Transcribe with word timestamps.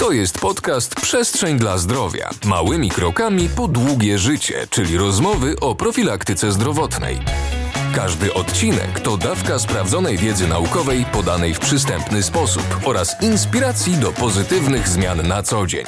To 0.00 0.12
jest 0.12 0.38
podcast 0.38 0.94
Przestrzeń 0.94 1.58
dla 1.58 1.78
zdrowia. 1.78 2.30
Małymi 2.44 2.90
krokami 2.90 3.48
po 3.48 3.68
długie 3.68 4.18
życie, 4.18 4.66
czyli 4.70 4.96
rozmowy 4.96 5.60
o 5.60 5.74
profilaktyce 5.74 6.52
zdrowotnej. 6.52 7.18
Każdy 7.94 8.34
odcinek 8.34 9.00
to 9.00 9.16
dawka 9.16 9.58
sprawdzonej 9.58 10.18
wiedzy 10.18 10.48
naukowej 10.48 11.04
podanej 11.12 11.54
w 11.54 11.58
przystępny 11.58 12.22
sposób 12.22 12.64
oraz 12.84 13.22
inspiracji 13.22 13.96
do 13.96 14.12
pozytywnych 14.12 14.88
zmian 14.88 15.28
na 15.28 15.42
co 15.42 15.66
dzień. 15.66 15.86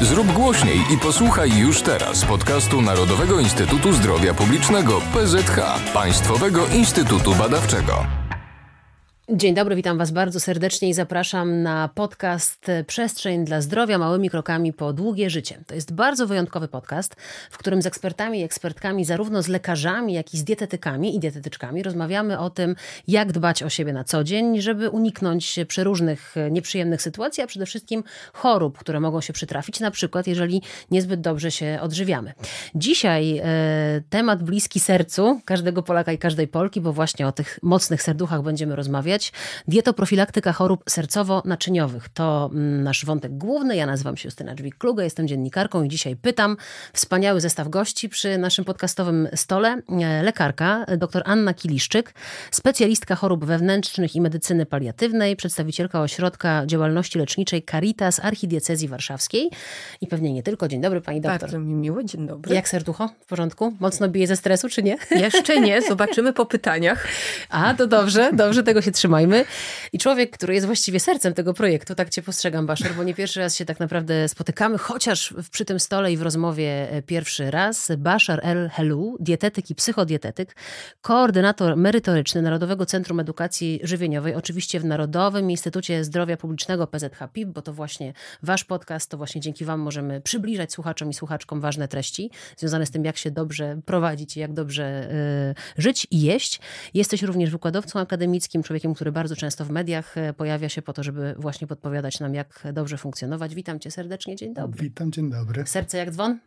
Zrób 0.00 0.32
głośniej 0.32 0.80
i 0.90 0.98
posłuchaj 0.98 1.58
już 1.58 1.82
teraz 1.82 2.24
podcastu 2.24 2.82
Narodowego 2.82 3.40
Instytutu 3.40 3.92
Zdrowia 3.92 4.34
Publicznego 4.34 5.00
PZH, 5.14 5.58
Państwowego 5.94 6.66
Instytutu 6.66 7.34
Badawczego. 7.34 8.19
Dzień 9.34 9.54
dobry, 9.54 9.76
witam 9.76 9.98
Was 9.98 10.10
bardzo 10.10 10.40
serdecznie 10.40 10.88
i 10.88 10.94
zapraszam 10.94 11.62
na 11.62 11.88
podcast 11.94 12.66
Przestrzeń 12.86 13.44
dla 13.44 13.60
Zdrowia 13.60 13.98
małymi 13.98 14.30
krokami 14.30 14.72
po 14.72 14.92
długie 14.92 15.30
życie. 15.30 15.58
To 15.66 15.74
jest 15.74 15.92
bardzo 15.92 16.26
wyjątkowy 16.26 16.68
podcast, 16.68 17.16
w 17.50 17.58
którym 17.58 17.82
z 17.82 17.86
ekspertami 17.86 18.40
i 18.40 18.42
ekspertkami, 18.42 19.04
zarówno 19.04 19.42
z 19.42 19.48
lekarzami, 19.48 20.12
jak 20.12 20.34
i 20.34 20.38
z 20.38 20.44
dietetykami 20.44 21.16
i 21.16 21.20
dietetyczkami 21.20 21.82
rozmawiamy 21.82 22.38
o 22.38 22.50
tym, 22.50 22.76
jak 23.08 23.32
dbać 23.32 23.62
o 23.62 23.68
siebie 23.68 23.92
na 23.92 24.04
co 24.04 24.24
dzień, 24.24 24.60
żeby 24.60 24.90
uniknąć 24.90 25.58
przeróżnych 25.68 26.34
nieprzyjemnych 26.50 27.02
sytuacji, 27.02 27.42
a 27.42 27.46
przede 27.46 27.66
wszystkim 27.66 28.04
chorób, 28.32 28.78
które 28.78 29.00
mogą 29.00 29.20
się 29.20 29.32
przytrafić, 29.32 29.80
na 29.80 29.90
przykład 29.90 30.26
jeżeli 30.26 30.62
niezbyt 30.90 31.20
dobrze 31.20 31.50
się 31.50 31.78
odżywiamy. 31.82 32.32
Dzisiaj 32.74 33.38
e, 33.38 33.44
temat 34.10 34.42
bliski 34.42 34.80
sercu 34.80 35.40
każdego 35.44 35.82
Polaka 35.82 36.12
i 36.12 36.18
każdej 36.18 36.48
Polki, 36.48 36.80
bo 36.80 36.92
właśnie 36.92 37.26
o 37.26 37.32
tych 37.32 37.58
mocnych 37.62 38.02
serduchach 38.02 38.42
będziemy 38.42 38.76
rozmawiać 38.76 39.19
rozmawiać. 39.20 39.32
Dietoprofilaktyka 39.68 40.52
chorób 40.52 40.84
sercowo-naczyniowych 40.90 42.08
to 42.14 42.50
mm, 42.52 42.82
nasz 42.82 43.04
wątek 43.04 43.38
główny. 43.38 43.76
Ja 43.76 43.86
nazywam 43.86 44.16
się 44.16 44.26
Justyna 44.26 44.54
Drzwik-Kluga, 44.54 45.02
jestem 45.02 45.28
dziennikarką 45.28 45.82
i 45.82 45.88
dzisiaj 45.88 46.16
pytam 46.16 46.56
wspaniały 46.92 47.40
zestaw 47.40 47.68
gości 47.68 48.08
przy 48.08 48.38
naszym 48.38 48.64
podcastowym 48.64 49.28
stole. 49.34 49.82
E, 49.88 50.22
lekarka, 50.22 50.86
dr 50.98 51.22
Anna 51.26 51.54
Kiliszczyk, 51.54 52.14
specjalistka 52.50 53.14
chorób 53.14 53.44
wewnętrznych 53.44 54.16
i 54.16 54.20
medycyny 54.20 54.66
paliatywnej, 54.66 55.36
przedstawicielka 55.36 56.00
ośrodka 56.02 56.66
działalności 56.66 57.18
leczniczej 57.18 57.62
Caritas 57.70 58.20
Archidiecezji 58.20 58.88
Warszawskiej 58.88 59.50
i 60.00 60.06
pewnie 60.06 60.32
nie 60.32 60.42
tylko. 60.42 60.68
Dzień 60.68 60.80
dobry 60.80 61.00
pani 61.00 61.20
doktor. 61.20 61.40
Bardzo 61.40 61.58
mi 61.58 61.74
miło, 61.74 62.02
dzień 62.02 62.26
dobry. 62.26 62.54
Jak 62.54 62.68
serducho? 62.68 63.08
W 63.20 63.26
porządku? 63.26 63.72
Mocno 63.80 64.08
bije 64.08 64.26
ze 64.26 64.36
stresu, 64.36 64.68
czy 64.68 64.82
nie? 64.82 64.96
Jeszcze 65.10 65.60
nie, 65.60 65.82
zobaczymy 65.82 66.32
po 66.32 66.46
pytaniach. 66.46 67.06
A, 67.50 67.74
to 67.74 67.86
dobrze, 67.86 68.30
dobrze, 68.32 68.62
tego 68.62 68.82
się 68.82 68.92
trzymajmy. 69.00 69.44
I 69.92 69.98
człowiek, 69.98 70.30
który 70.30 70.54
jest 70.54 70.66
właściwie 70.66 71.00
sercem 71.00 71.34
tego 71.34 71.54
projektu, 71.54 71.94
tak 71.94 72.10
cię 72.10 72.22
postrzegam, 72.22 72.66
Baszer, 72.66 72.94
bo 72.94 73.04
nie 73.04 73.14
pierwszy 73.14 73.40
raz 73.40 73.56
się 73.56 73.64
tak 73.64 73.80
naprawdę 73.80 74.28
spotykamy, 74.28 74.78
chociaż 74.78 75.34
przy 75.50 75.64
tym 75.64 75.80
stole 75.80 76.12
i 76.12 76.16
w 76.16 76.22
rozmowie 76.22 76.90
e, 76.90 77.02
pierwszy 77.02 77.50
raz. 77.50 77.92
Bashar 77.98 78.40
El 78.42 78.68
Helou, 78.68 79.16
dietetyk 79.20 79.70
i 79.70 79.74
psychodietetyk, 79.74 80.56
koordynator 81.00 81.76
merytoryczny 81.76 82.42
Narodowego 82.42 82.86
Centrum 82.86 83.20
Edukacji 83.20 83.80
Żywieniowej, 83.82 84.34
oczywiście 84.34 84.80
w 84.80 84.84
Narodowym 84.84 85.50
Instytucie 85.50 86.04
Zdrowia 86.04 86.36
Publicznego 86.36 86.86
PZH-PIP, 86.86 87.48
bo 87.48 87.62
to 87.62 87.72
właśnie 87.72 88.12
wasz 88.42 88.64
podcast, 88.64 89.10
to 89.10 89.16
właśnie 89.16 89.40
dzięki 89.40 89.64
wam 89.64 89.80
możemy 89.80 90.20
przybliżać 90.20 90.72
słuchaczom 90.72 91.10
i 91.10 91.14
słuchaczkom 91.14 91.60
ważne 91.60 91.88
treści 91.88 92.30
związane 92.56 92.86
z 92.86 92.90
tym, 92.90 93.04
jak 93.04 93.16
się 93.16 93.30
dobrze 93.30 93.80
prowadzić 93.84 94.36
jak 94.36 94.52
dobrze 94.52 95.10
y, 95.78 95.82
żyć 95.82 96.06
i 96.10 96.20
jeść. 96.20 96.60
Jesteś 96.94 97.22
również 97.22 97.50
wykładowcą 97.50 98.00
akademickim, 98.00 98.62
człowiekiem, 98.62 98.89
który 98.94 99.12
bardzo 99.12 99.36
często 99.36 99.64
w 99.64 99.70
mediach 99.70 100.18
e, 100.18 100.32
pojawia 100.32 100.68
się 100.68 100.82
po 100.82 100.92
to, 100.92 101.02
żeby 101.02 101.34
właśnie 101.38 101.66
podpowiadać 101.66 102.20
nam, 102.20 102.34
jak 102.34 102.62
dobrze 102.72 102.98
funkcjonować. 102.98 103.54
Witam 103.54 103.80
cię 103.80 103.90
serdecznie, 103.90 104.36
dzień 104.36 104.54
dobry. 104.54 104.82
Witam, 104.82 105.12
dzień 105.12 105.30
dobry. 105.30 105.66
Serce 105.66 105.98
jak 105.98 106.10
dzwon? 106.10 106.38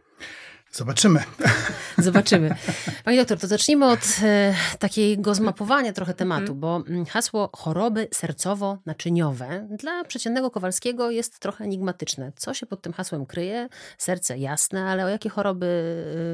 Zobaczymy. 0.73 1.19
Zobaczymy. 1.97 2.55
Pani 3.05 3.17
doktor, 3.17 3.39
to 3.39 3.47
zacznijmy 3.47 3.85
od 3.85 3.99
e, 4.23 4.55
takiego 4.79 5.35
zmapowania 5.35 5.93
trochę 5.93 6.13
tematu, 6.13 6.53
mhm. 6.53 6.59
bo 6.59 6.83
mm, 6.87 7.05
hasło 7.05 7.49
choroby 7.55 8.07
sercowo-naczyniowe 8.11 9.67
dla 9.77 10.03
przeciętnego 10.03 10.51
Kowalskiego 10.51 11.11
jest 11.11 11.39
trochę 11.39 11.63
enigmatyczne. 11.63 12.31
Co 12.35 12.53
się 12.53 12.65
pod 12.65 12.81
tym 12.81 12.93
hasłem 12.93 13.25
kryje? 13.25 13.69
Serce 13.97 14.37
jasne, 14.37 14.85
ale 14.85 15.05
o 15.05 15.09
jakie 15.09 15.29
choroby 15.29 15.67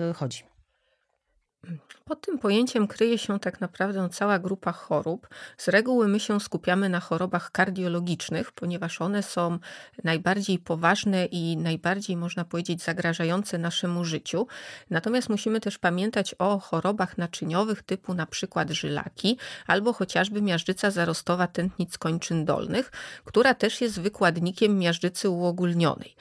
e, 0.09 0.14
chodzi? 0.14 0.44
Pod 2.06 2.22
tym 2.22 2.40
pojęciem 2.40 2.88
kryje 2.88 3.18
się 3.18 3.40
tak 3.40 3.62
naprawdę 3.62 4.09
cała 4.09 4.40
grupa 4.40 4.72
chorób. 4.72 5.28
Z 5.58 5.68
reguły 5.68 6.08
my 6.08 6.20
się 6.20 6.40
skupiamy 6.40 6.90
na 6.90 7.00
chorobach 7.00 7.52
kardiologicznych, 7.52 8.52
ponieważ 8.52 9.02
one 9.02 9.24
są 9.24 9.59
najbardziej 10.03 10.59
poważne 10.59 11.25
i 11.25 11.58
najbardziej, 11.58 12.18
można 12.18 12.46
powiedzieć, 12.46 12.84
zagrażające 12.84 13.58
naszemu 13.58 14.06
życiu. 14.06 14.48
Natomiast 14.90 15.30
musimy 15.30 15.59
też 15.59 15.78
pamiętać 15.78 16.36
o 16.40 16.59
chorobach 16.59 17.18
naczyniowych 17.18 17.84
typu 17.84 18.14
na 18.14 18.25
przykład 18.25 18.69
żylaki 18.69 19.38
albo 19.68 19.94
chociażby 19.94 20.42
miażdżyca 20.42 20.92
zarostowa 20.92 21.48
tętnic 21.48 21.98
kończyn 21.98 22.46
dolnych, 22.46 22.92
która 23.25 23.53
też 23.53 23.81
jest 23.81 24.02
wykładnikiem 24.02 24.80
miażdżycy 24.80 25.30
uogólnionej. 25.30 26.16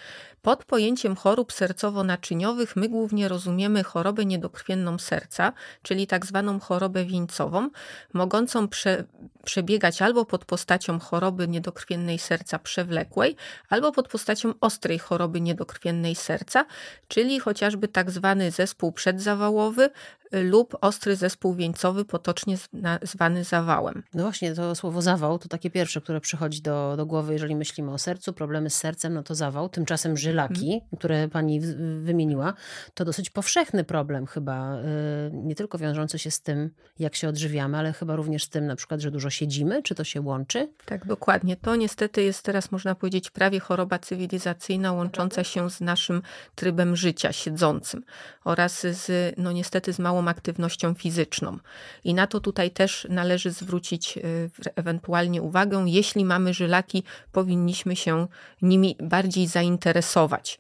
Pod 0.49 0.65
pojęciem 0.65 1.17
chorób 1.17 1.53
sercowo-naczyniowych 1.53 2.77
my 2.77 2.89
głównie 2.89 3.29
rozumiemy 3.29 3.85
chorobę 3.85 4.25
niedokrwienną 4.25 4.99
serca, 4.99 5.53
czyli 5.83 6.07
tak 6.07 6.27
zwaną 6.27 6.61
chorobę 6.61 7.05
wieńcową, 7.05 7.71
mogącą 8.13 8.69
prze, 8.69 9.05
przebiegać 9.45 10.03
albo 10.03 10.25
pod 10.25 10.45
postacią 10.45 10.99
choroby 10.99 11.49
niedokrwiennej 11.49 12.19
serca 12.19 12.59
przewlekłej, 12.59 13.37
albo 13.69 13.93
pod 13.93 14.09
postacią 14.09 14.55
ostrej 14.61 14.99
choroby 14.99 15.41
niedokrwiennej 15.41 16.15
serca, 16.15 16.65
czyli 17.09 17.41
chociażby 17.41 17.89
tak 17.89 18.11
zwany 18.11 18.51
zespół 18.51 18.93
przedzawałowy 18.93 19.91
lub 20.33 20.77
ostry 20.81 21.17
zespół 21.17 21.55
wieńcowy, 21.55 22.05
potocznie 22.05 22.57
zwany 23.03 23.45
zawałem. 23.45 24.03
No 24.15 24.23
właśnie, 24.23 24.55
to 24.55 24.75
słowo 24.75 25.03
zawał 25.03 25.39
to 25.39 25.49
takie 25.49 25.71
pierwsze, 25.71 26.01
które 26.01 26.21
przychodzi 26.21 26.63
do, 26.63 26.95
do 26.97 27.07
głowy, 27.07 27.33
jeżeli 27.33 27.57
myślimy 27.57 27.93
o 27.93 27.99
sercu, 27.99 28.33
problemy 28.33 28.71
z 28.71 28.75
sercem, 28.75 29.15
no 29.15 29.23
to 29.23 29.35
zawał. 29.35 29.69
Tymczasem 29.69 30.17
żylaki, 30.17 30.73
mhm. 30.75 30.99
które 30.99 31.29
pani 31.29 31.61
wymieniła, 32.03 32.55
to 32.95 33.05
dosyć 33.05 33.31
powszechny 33.31 33.85
problem 33.85 34.27
chyba, 34.27 34.77
y, 34.77 34.85
nie 35.33 35.55
tylko 35.55 35.79
wiążący 35.79 36.19
się 36.19 36.31
z 36.31 36.41
tym, 36.41 36.71
jak 36.99 37.17
się 37.17 37.29
odżywiamy, 37.29 37.79
ale 37.79 37.93
chyba 37.93 38.17
również 38.17 38.45
z 38.45 38.49
tym 38.49 38.67
na 38.67 38.77
przykład, 38.77 39.01
że 39.01 39.11
dużo 39.11 39.31
siedzimy, 39.31 39.83
czy 39.83 39.95
to 39.95 40.05
się 40.05 40.21
łączy? 40.21 40.69
Tak, 40.85 41.07
dokładnie. 41.07 41.57
To 41.57 41.77
niestety 41.77 42.23
jest 42.23 42.43
teraz, 42.43 42.73
można 42.73 42.95
powiedzieć, 42.95 43.31
prawie 43.31 43.61
choroba 43.61 43.99
cywilizacyjna 43.99 44.93
łącząca 44.93 45.45
się 45.45 45.71
z 45.71 45.81
naszym 45.81 46.23
trybem 46.55 46.97
życia 46.97 47.33
siedzącym 47.33 48.03
oraz 48.45 48.81
z, 48.81 49.35
no 49.37 49.53
niestety 49.53 49.93
z 49.93 49.99
małą 49.99 50.18
aktywnością 50.27 50.95
fizyczną. 50.95 51.59
I 52.05 52.15
na 52.15 52.27
to 52.27 52.41
tutaj 52.41 52.71
też 52.71 53.07
należy 53.11 53.51
zwrócić 53.51 54.17
y, 54.17 54.51
ewentualnie 54.77 55.43
uwagę. 55.43 55.85
Jeśli 55.87 56.25
mamy 56.25 56.55
żylaki, 56.55 57.03
powinniśmy 57.33 57.97
się 57.97 58.27
nimi 58.63 58.97
bardziej 59.01 59.47
zainteresować 59.47 60.59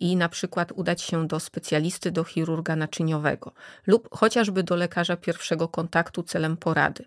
i 0.00 0.16
na 0.16 0.28
przykład 0.28 0.72
udać 0.72 1.02
się 1.02 1.26
do 1.26 1.40
specjalisty, 1.40 2.10
do 2.10 2.24
chirurga 2.24 2.76
naczyniowego 2.76 3.52
lub 3.86 4.08
chociażby 4.16 4.62
do 4.62 4.76
lekarza 4.76 5.16
pierwszego 5.16 5.68
kontaktu 5.68 6.22
celem 6.22 6.56
porady. 6.56 7.04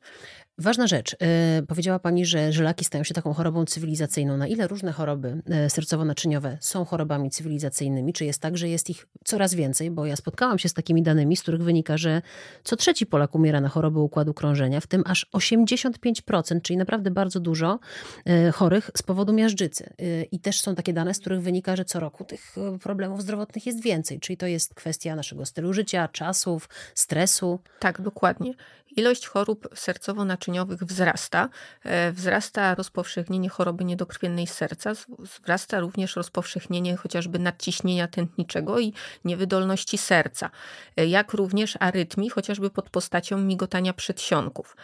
Ważna 0.61 0.88
rzecz. 0.88 1.16
E, 1.19 1.61
powiedziała 1.67 1.99
Pani, 1.99 2.25
że 2.25 2.51
żylaki 2.51 2.85
stają 2.85 3.03
się 3.03 3.13
taką 3.13 3.33
chorobą 3.33 3.66
cywilizacyjną. 3.66 4.38
Na 4.38 4.47
ile 4.47 4.67
różne 4.67 4.91
choroby 4.91 5.41
e, 5.49 5.67
sercowo-naczyniowe 5.67 6.57
są 6.59 6.85
chorobami 6.85 7.29
cywilizacyjnymi? 7.29 8.13
Czy 8.13 8.25
jest 8.25 8.41
tak, 8.41 8.57
że 8.57 8.69
jest 8.69 8.89
ich 8.89 9.07
coraz 9.25 9.53
więcej? 9.53 9.91
Bo 9.91 10.05
ja 10.05 10.16
spotkałam 10.16 10.59
się 10.59 10.69
z 10.69 10.73
takimi 10.73 11.03
danymi, 11.03 11.38
z 11.38 11.41
których 11.41 11.63
wynika, 11.63 11.97
że 11.97 12.22
co 12.63 12.75
trzeci 12.75 13.05
Polak 13.05 13.35
umiera 13.35 13.61
na 13.61 13.69
choroby 13.69 13.99
układu 13.99 14.33
krążenia, 14.33 14.79
w 14.79 14.88
tym 14.88 15.03
aż 15.05 15.27
85%, 15.33 16.61
czyli 16.61 16.78
naprawdę 16.78 17.11
bardzo 17.11 17.39
dużo 17.39 17.79
e, 18.25 18.51
chorych 18.51 18.91
z 18.97 19.03
powodu 19.03 19.33
miażdżycy. 19.33 19.93
I 20.31 20.39
też 20.39 20.61
są 20.61 20.75
takie 20.75 20.93
dane, 20.93 21.13
z 21.13 21.19
których 21.19 21.41
wynika, 21.41 21.75
że 21.75 21.85
co 21.85 21.99
roku 21.99 22.23
tych 22.23 22.55
problemów 22.81 23.22
zdrowotnych 23.22 23.66
jest 23.66 23.84
więcej. 23.84 24.19
Czyli 24.19 24.37
to 24.37 24.46
jest 24.46 24.73
kwestia 24.73 25.16
naszego 25.16 25.46
stylu 25.46 25.73
życia, 25.73 26.08
czasów, 26.08 26.69
stresu. 26.96 27.59
Tak, 27.79 28.02
dokładnie. 28.02 28.53
Ilość 28.96 29.28
chorób 29.28 29.67
sercowo-naczyniowych 29.76 30.84
wzrasta. 30.84 31.49
E, 31.84 32.11
wzrasta 32.11 32.76
rozpowszechnienie 32.76 33.49
choroby 33.49 33.85
niedokrwiennej 33.85 34.47
serca, 34.47 34.93
wzrasta 35.20 35.79
również 35.79 36.16
rozpowszechnienie 36.16 36.96
chociażby 36.96 37.40
nadciśnienia 37.40 38.08
tętniczego 38.08 38.79
i 38.79 38.93
niewydolności 39.26 39.97
serca, 39.97 40.49
e, 40.97 41.05
jak 41.08 41.34
również 41.34 41.78
arytmii, 41.79 42.29
chociażby 42.29 42.70
pod 42.70 42.90
postacią 42.90 43.38
migotania 43.38 43.93
przedsionków. 43.93 44.76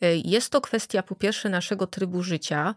E, 0.00 0.16
jest 0.16 0.50
to 0.50 0.60
kwestia 0.60 1.02
po 1.02 1.14
pierwsze 1.14 1.48
naszego 1.48 1.86
trybu 1.86 2.22
życia, 2.22 2.74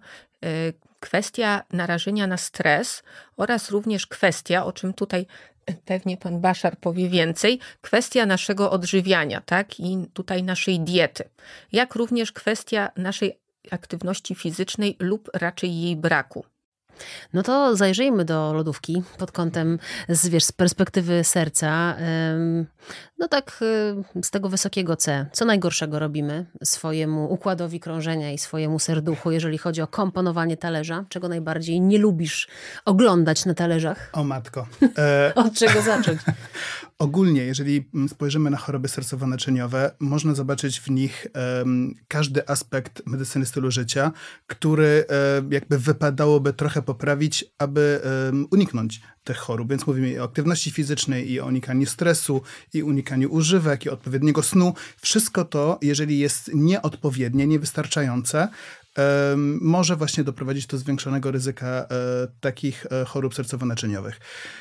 kwestia 1.00 1.64
narażenia 1.74 2.28
na 2.28 2.38
stres 2.38 3.04
oraz 3.38 3.72
również 3.72 4.08
kwestia, 4.08 4.66
o 4.66 4.74
czym 4.74 4.94
tutaj 4.94 5.28
pewnie 5.86 6.18
pan 6.18 6.42
Baszar 6.42 6.78
powie 6.78 7.10
więcej, 7.10 7.60
kwestia 7.82 8.26
naszego 8.26 8.72
odżywiania, 8.72 9.42
tak, 9.42 9.80
i 9.80 10.08
tutaj 10.14 10.44
naszej 10.44 10.80
diety, 10.80 11.24
jak 11.72 11.96
również 11.96 12.32
kwestia 12.32 12.92
naszej 12.98 13.40
aktywności 13.72 14.36
fizycznej 14.36 14.96
lub 15.00 15.30
raczej 15.34 15.82
jej 15.82 15.96
braku. 15.96 16.46
No 17.34 17.44
to 17.44 17.76
zajrzyjmy 17.76 18.26
do 18.26 18.54
lodówki 18.54 19.04
pod 19.18 19.32
kątem, 19.32 19.80
z, 20.10 20.28
wiesz, 20.28 20.44
z 20.44 20.52
perspektywy 20.52 21.24
serca. 21.24 21.96
No 23.24 23.28
tak 23.28 23.60
y, 24.16 24.24
z 24.24 24.32
tego 24.32 24.50
wysokiego 24.50 24.96
C. 24.96 25.26
Co 25.32 25.46
najgorszego 25.46 26.00
robimy 26.00 26.46
swojemu 26.64 27.34
układowi 27.34 27.80
krążenia 27.80 28.32
i 28.32 28.38
swojemu 28.38 28.80
serduchu, 28.80 29.32
jeżeli 29.32 29.58
chodzi 29.58 29.82
o 29.82 29.88
komponowanie 29.88 30.58
talerza? 30.58 31.06
Czego 31.10 31.28
najbardziej 31.28 31.82
nie 31.82 31.98
lubisz 31.98 32.48
oglądać 32.86 33.46
na 33.46 33.54
talerzach? 33.54 34.10
O 34.14 34.24
matko. 34.24 34.68
E... 34.98 35.32
Od 35.36 35.54
czego 35.54 35.82
zacząć? 35.82 36.22
Ogólnie, 37.00 37.44
jeżeli 37.44 37.90
spojrzymy 38.08 38.50
na 38.50 38.58
choroby 38.58 38.88
sercowo-naczyniowe, 38.88 39.92
można 40.00 40.36
zobaczyć 40.36 40.80
w 40.80 40.90
nich 40.90 41.28
um, 41.60 41.94
każdy 42.08 42.48
aspekt 42.48 43.02
medycyny 43.06 43.46
stylu 43.46 43.72
życia, 43.72 44.12
który 44.48 45.06
um, 45.38 45.52
jakby 45.52 45.80
wypadałoby 45.80 46.54
trochę 46.54 46.82
poprawić, 46.82 47.46
aby 47.58 48.02
um, 48.26 48.48
uniknąć 48.52 49.02
tych 49.24 49.38
chorób. 49.38 49.70
Więc 49.70 49.88
mówimy 49.88 50.22
o 50.22 50.26
aktywności 50.26 50.72
fizycznej 50.72 51.32
i 51.32 51.40
o 51.40 51.46
unikaniu 51.46 51.86
stresu, 51.86 52.42
i 52.74 52.84
unikaniu 52.84 53.34
używek, 53.34 53.86
i 53.86 53.90
odpowiedniego 53.90 54.44
snu. 54.44 54.74
Wszystko 54.98 55.46
to, 55.46 55.80
jeżeli 55.82 56.20
jest 56.20 56.52
nieodpowiednie, 56.54 57.48
niewystarczające, 57.48 58.48
może 59.62 59.96
właśnie 59.96 60.24
doprowadzić 60.24 60.68
do 60.68 60.78
zwiększonego 60.78 61.32
ryzyka 61.32 61.68
e, 61.68 61.86
takich 62.40 62.86
e, 62.86 63.06
chorób 63.06 63.34
sercowo-naczyniowych. 63.34 64.14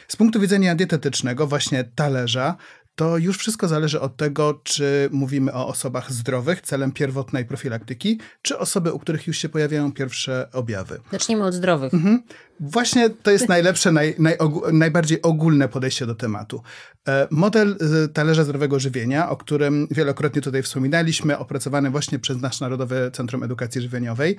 Z 0.09 0.17
punktu 0.17 0.41
widzenia 0.41 0.75
dietetycznego, 0.75 1.47
właśnie 1.47 1.85
talerza, 1.85 2.57
to 2.95 3.19
już 3.19 3.39
wszystko 3.39 3.69
zależy 3.69 4.01
od 4.01 4.17
tego, 4.17 4.61
czy 4.65 5.09
mówimy 5.13 5.53
o 5.53 5.67
osobach 5.67 6.13
zdrowych 6.13 6.61
celem 6.61 6.93
pierwotnej 6.93 7.45
profilaktyki, 7.45 8.21
czy 8.43 8.59
osoby, 8.59 8.93
u 8.93 8.99
których 8.99 9.27
już 9.27 9.39
się 9.39 9.49
pojawiają 9.49 9.93
pierwsze 9.93 10.49
objawy. 10.53 11.01
Zacznijmy 11.13 11.45
od 11.45 11.55
zdrowych. 11.55 11.95
Mhm. 11.95 12.23
Właśnie 12.61 13.11
to 13.11 13.31
jest 13.31 13.49
najlepsze, 13.49 13.93
naj, 13.93 14.15
naj, 14.19 14.37
najbardziej 14.73 15.23
ogólne 15.23 15.69
podejście 15.69 16.07
do 16.07 16.15
tematu. 16.15 16.63
E, 17.09 17.29
model 17.31 17.77
e, 18.05 18.09
talerza 18.09 18.45
zdrowego 18.45 18.81
żywienia, 18.81 19.31
o 19.31 19.37
którym 19.37 19.87
wielokrotnie 19.91 20.43
tutaj 20.43 20.63
wspominaliśmy, 20.63 21.39
opracowany 21.39 21.91
właśnie 21.91 22.19
przez 22.19 22.41
nasz 22.41 22.61
Narodowe 22.61 23.11
Centrum 23.11 23.43
Edukacji 23.43 23.81
Żywieniowej, 23.81 24.39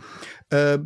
e, 0.53 0.85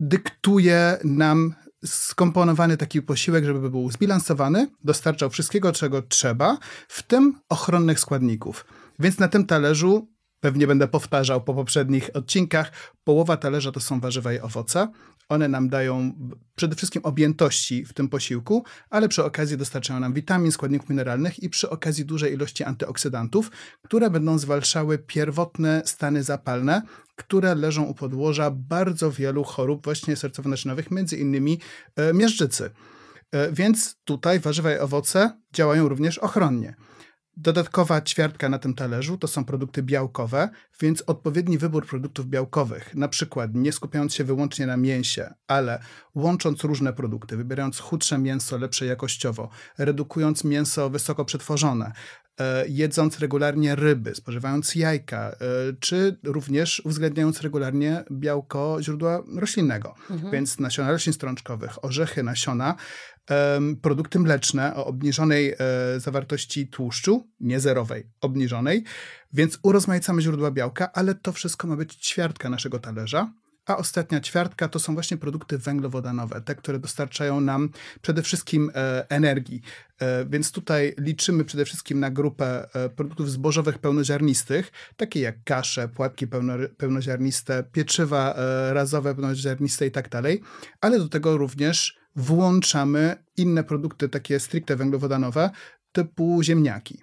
dyktuje 0.00 0.98
nam 1.04 1.54
skomponowany 1.84 2.76
taki 2.76 3.02
posiłek, 3.02 3.44
żeby 3.44 3.70
był 3.70 3.90
zbilansowany, 3.90 4.68
dostarczał 4.84 5.30
wszystkiego, 5.30 5.72
czego 5.72 6.02
trzeba, 6.02 6.58
w 6.88 7.02
tym 7.02 7.40
ochronnych 7.48 8.00
składników. 8.00 8.64
Więc 8.98 9.18
na 9.18 9.28
tym 9.28 9.46
talerzu, 9.46 10.08
pewnie 10.40 10.66
będę 10.66 10.88
powtarzał 10.88 11.40
po 11.40 11.54
poprzednich 11.54 12.10
odcinkach, 12.14 12.72
połowa 13.04 13.36
talerza 13.36 13.72
to 13.72 13.80
są 13.80 14.00
warzywa 14.00 14.32
i 14.32 14.40
owoce. 14.40 14.88
One 15.32 15.48
nam 15.48 15.68
dają 15.68 16.12
przede 16.56 16.76
wszystkim 16.76 17.04
objętości 17.04 17.84
w 17.84 17.92
tym 17.92 18.08
posiłku, 18.08 18.64
ale 18.90 19.08
przy 19.08 19.24
okazji 19.24 19.56
dostarczają 19.56 20.00
nam 20.00 20.12
witamin, 20.12 20.52
składników 20.52 20.88
mineralnych 20.88 21.42
i 21.42 21.50
przy 21.50 21.70
okazji 21.70 22.04
dużej 22.04 22.32
ilości 22.32 22.64
antyoksydantów, 22.64 23.50
które 23.82 24.10
będą 24.10 24.38
zwalczały 24.38 24.98
pierwotne 24.98 25.82
stany 25.84 26.22
zapalne, 26.22 26.82
które 27.16 27.54
leżą 27.54 27.82
u 27.82 27.94
podłoża 27.94 28.50
bardzo 28.50 29.10
wielu 29.10 29.44
chorób 29.44 29.84
właśnie 29.84 30.14
sercowo-naczyniowych, 30.16 30.90
między 30.90 31.16
innymi 31.16 31.60
e, 31.96 32.12
miażdżycy. 32.12 32.70
E, 33.32 33.52
więc 33.52 33.96
tutaj 34.04 34.40
warzywa 34.40 34.74
i 34.74 34.78
owoce 34.78 35.40
działają 35.52 35.88
również 35.88 36.18
ochronnie. 36.18 36.74
Dodatkowa 37.36 38.00
ćwiartka 38.00 38.48
na 38.48 38.58
tym 38.58 38.74
talerzu 38.74 39.18
to 39.18 39.28
są 39.28 39.44
produkty 39.44 39.82
białkowe, 39.82 40.48
więc 40.80 41.02
odpowiedni 41.06 41.58
wybór 41.58 41.86
produktów 41.86 42.26
białkowych, 42.26 42.94
na 42.94 43.08
przykład 43.08 43.50
nie 43.54 43.72
skupiając 43.72 44.14
się 44.14 44.24
wyłącznie 44.24 44.66
na 44.66 44.76
mięsie, 44.76 45.34
ale 45.48 45.82
łącząc 46.14 46.64
różne 46.64 46.92
produkty, 46.92 47.36
wybierając 47.36 47.78
chudsze 47.78 48.18
mięso, 48.18 48.58
lepsze 48.58 48.86
jakościowo, 48.86 49.48
redukując 49.78 50.44
mięso 50.44 50.90
wysoko 50.90 51.24
przetworzone, 51.24 51.92
jedząc 52.68 53.18
regularnie 53.18 53.74
ryby, 53.74 54.14
spożywając 54.14 54.74
jajka, 54.74 55.30
e, 55.30 55.36
czy 55.80 56.18
również 56.24 56.82
uwzględniając 56.84 57.40
regularnie 57.40 58.04
białko 58.12 58.76
źródła 58.80 59.22
roślinnego, 59.36 59.94
mhm. 60.10 60.32
więc 60.32 60.58
nasiona 60.58 60.90
roślin 60.90 61.12
strączkowych, 61.12 61.84
orzechy, 61.84 62.22
nasiona, 62.22 62.76
produkty 63.82 64.18
mleczne 64.18 64.74
o 64.74 64.86
obniżonej 64.86 65.52
e, 65.52 65.56
zawartości 66.00 66.68
tłuszczu, 66.68 67.28
nie 67.40 67.60
zerowej, 67.60 68.10
obniżonej, 68.20 68.84
więc 69.32 69.58
urozmaicamy 69.62 70.22
źródła 70.22 70.50
białka, 70.50 70.92
ale 70.92 71.14
to 71.14 71.32
wszystko 71.32 71.68
ma 71.68 71.76
być 71.76 71.94
ćwiartka 71.94 72.50
naszego 72.50 72.78
talerza. 72.78 73.32
A 73.66 73.76
ostatnia 73.76 74.20
ćwiartka 74.20 74.68
to 74.68 74.78
są 74.78 74.94
właśnie 74.94 75.16
produkty 75.16 75.58
węglowodanowe, 75.58 76.40
te, 76.40 76.54
które 76.54 76.78
dostarczają 76.78 77.40
nam 77.40 77.68
przede 78.02 78.22
wszystkim 78.22 78.70
e, 78.74 79.10
energii. 79.10 79.62
E, 79.98 80.24
więc 80.24 80.52
tutaj 80.52 80.94
liczymy 80.98 81.44
przede 81.44 81.64
wszystkim 81.64 82.00
na 82.00 82.10
grupę 82.10 82.68
e, 82.74 82.88
produktów 82.88 83.30
zbożowych 83.30 83.78
pełnoziarnistych, 83.78 84.72
takie 84.96 85.20
jak 85.20 85.44
kasze, 85.44 85.88
płatki 85.88 86.26
pełno, 86.26 86.52
pełnoziarniste, 86.76 87.64
pieczywa 87.72 88.34
e, 88.34 88.74
razowe 88.74 89.14
pełnoziarniste 89.14 89.86
i 89.86 89.90
tak 89.90 90.08
dalej, 90.08 90.42
ale 90.80 90.98
do 90.98 91.08
tego 91.08 91.36
również 91.36 91.98
włączamy 92.16 93.16
inne 93.36 93.64
produkty, 93.64 94.08
takie 94.08 94.40
stricte 94.40 94.76
węglowodanowe, 94.76 95.50
typu 95.92 96.42
ziemniaki. 96.42 97.02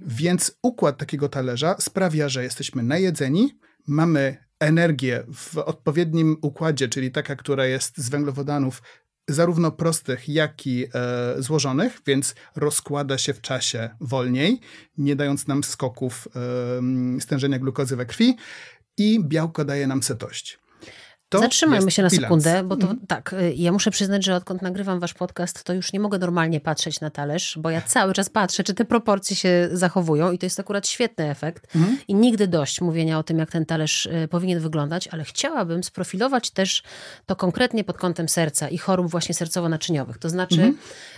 Więc 0.00 0.58
układ 0.62 0.98
takiego 0.98 1.28
talerza 1.28 1.76
sprawia, 1.78 2.28
że 2.28 2.42
jesteśmy 2.42 2.82
najedzeni, 2.82 3.58
mamy 3.86 4.36
energię 4.62 5.24
w 5.34 5.58
odpowiednim 5.58 6.36
układzie, 6.42 6.88
czyli 6.88 7.10
taka, 7.10 7.36
która 7.36 7.66
jest 7.66 7.98
z 7.98 8.08
węglowodanów 8.08 8.82
zarówno 9.28 9.70
prostych, 9.70 10.28
jak 10.28 10.66
i 10.66 10.84
e, 10.84 10.88
złożonych, 11.38 12.00
więc 12.06 12.34
rozkłada 12.56 13.18
się 13.18 13.34
w 13.34 13.40
czasie 13.40 13.90
wolniej, 14.00 14.60
nie 14.98 15.16
dając 15.16 15.46
nam 15.46 15.64
skoków 15.64 16.28
e, 17.16 17.20
stężenia 17.20 17.58
glukozy 17.58 17.96
we 17.96 18.06
krwi 18.06 18.36
i 18.96 19.24
białko 19.24 19.64
daje 19.64 19.86
nam 19.86 20.02
sytość. 20.02 20.61
To 21.32 21.38
Zatrzymajmy 21.38 21.90
się 21.90 22.02
na 22.02 22.08
bilans. 22.08 22.24
sekundę, 22.24 22.62
bo 22.62 22.76
to 22.76 22.86
mm. 22.86 23.06
tak, 23.08 23.32
y, 23.32 23.54
ja 23.56 23.72
muszę 23.72 23.90
przyznać, 23.90 24.24
że 24.24 24.34
odkąd 24.34 24.62
nagrywam 24.62 25.00
wasz 25.00 25.14
podcast, 25.14 25.64
to 25.64 25.72
już 25.72 25.92
nie 25.92 26.00
mogę 26.00 26.18
normalnie 26.18 26.60
patrzeć 26.60 27.00
na 27.00 27.10
talerz, 27.10 27.58
bo 27.60 27.70
ja 27.70 27.80
cały 27.80 28.12
czas 28.12 28.30
patrzę, 28.30 28.64
czy 28.64 28.74
te 28.74 28.84
proporcje 28.84 29.36
się 29.36 29.68
zachowują 29.72 30.32
i 30.32 30.38
to 30.38 30.46
jest 30.46 30.60
akurat 30.60 30.88
świetny 30.88 31.30
efekt. 31.30 31.76
Mm. 31.76 31.98
I 32.08 32.14
nigdy 32.14 32.48
dość 32.48 32.80
mówienia 32.80 33.18
o 33.18 33.22
tym, 33.22 33.38
jak 33.38 33.50
ten 33.50 33.66
talerz 33.66 34.06
y, 34.06 34.28
powinien 34.30 34.60
wyglądać, 34.60 35.08
ale 35.08 35.24
chciałabym 35.24 35.84
sprofilować 35.84 36.50
też 36.50 36.82
to 37.26 37.36
konkretnie 37.36 37.84
pod 37.84 37.98
kątem 37.98 38.28
serca 38.28 38.68
i 38.68 38.78
chorób 38.78 39.10
właśnie 39.10 39.34
sercowo-naczyniowych. 39.34 40.18
To 40.18 40.28
znaczy, 40.28 40.74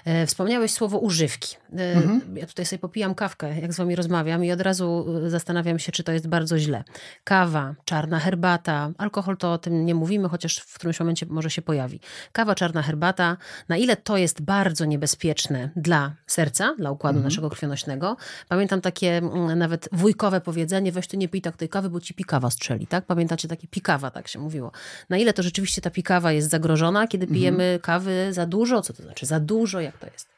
mm. 0.07 0.27
wspomniałeś 0.27 0.73
słowo 0.73 0.99
używki. 0.99 1.57
Mm. 1.73 2.21
Ja 2.37 2.47
tutaj 2.47 2.67
sobie 2.67 2.81
popijam 2.81 3.15
kawkę, 3.15 3.61
jak 3.61 3.73
z 3.73 3.77
wami 3.77 3.97
rozmawiam 3.97 4.45
i 4.45 4.53
od 4.53 4.61
razu 4.61 5.07
zastanawiam 5.27 5.79
się, 5.79 5.93
czy 5.93 6.05
to 6.05 6.13
jest 6.13 6.29
bardzo 6.29 6.59
źle. 6.59 6.85
Kawa, 7.25 7.75
czarna 7.85 8.19
herbata, 8.19 8.91
alkohol 8.99 9.37
to 9.37 9.53
o 9.53 9.59
tym 9.59 9.87
nie 9.87 9.95
mówię 9.95 10.04
mówimy, 10.05 10.29
chociaż 10.29 10.59
w 10.59 10.75
którymś 10.75 11.01
momencie 11.01 11.27
może 11.27 11.51
się 11.51 11.63
pojawi. 11.63 12.01
Kawa, 12.33 12.55
czarna 12.55 12.83
herbata, 12.83 13.37
na 13.69 13.77
ile 13.77 13.97
to 13.97 14.17
jest 14.17 14.43
bardzo 14.43 14.85
niebezpieczne 14.85 15.71
dla 15.77 16.15
serca, 16.27 16.75
dla 16.79 16.91
układu 16.91 17.17
mhm. 17.19 17.25
naszego 17.25 17.51
krwionośnego. 17.51 18.17
Pamiętam 18.49 18.81
takie 18.81 19.17
mm, 19.17 19.59
nawet 19.59 19.89
wujkowe 19.93 20.41
powiedzenie, 20.41 20.93
weź 20.93 21.07
ty 21.07 21.17
nie 21.17 21.29
pij 21.29 21.43
tak 21.43 21.57
tej 21.57 21.69
kawy, 21.69 21.91
bo 21.91 22.01
ci 22.01 22.15
pikawa 22.15 22.51
strzeli, 22.51 22.87
tak? 22.87 23.05
Pamiętacie 23.07 23.49
takie 23.49 23.69
pikawa, 23.69 24.11
tak 24.11 24.29
się 24.29 24.39
mówiło. 24.39 24.73
Na 25.09 25.17
ile 25.17 25.33
to 25.33 25.43
rzeczywiście 25.43 25.81
ta 25.81 25.91
pikawa 25.91 26.33
jest 26.33 26.51
zagrożona, 26.51 27.07
kiedy 27.07 27.25
mhm. 27.25 27.35
pijemy 27.35 27.65
mhm. 27.65 27.81
kawy 27.81 28.33
za 28.33 28.47
dużo? 28.47 28.83
Co 28.83 28.93
to 28.93 29.03
znaczy 29.03 29.27
za 29.27 29.41
dużo? 29.41 29.81
Jak 29.81 29.99
to 29.99 30.07
jest? 30.07 30.34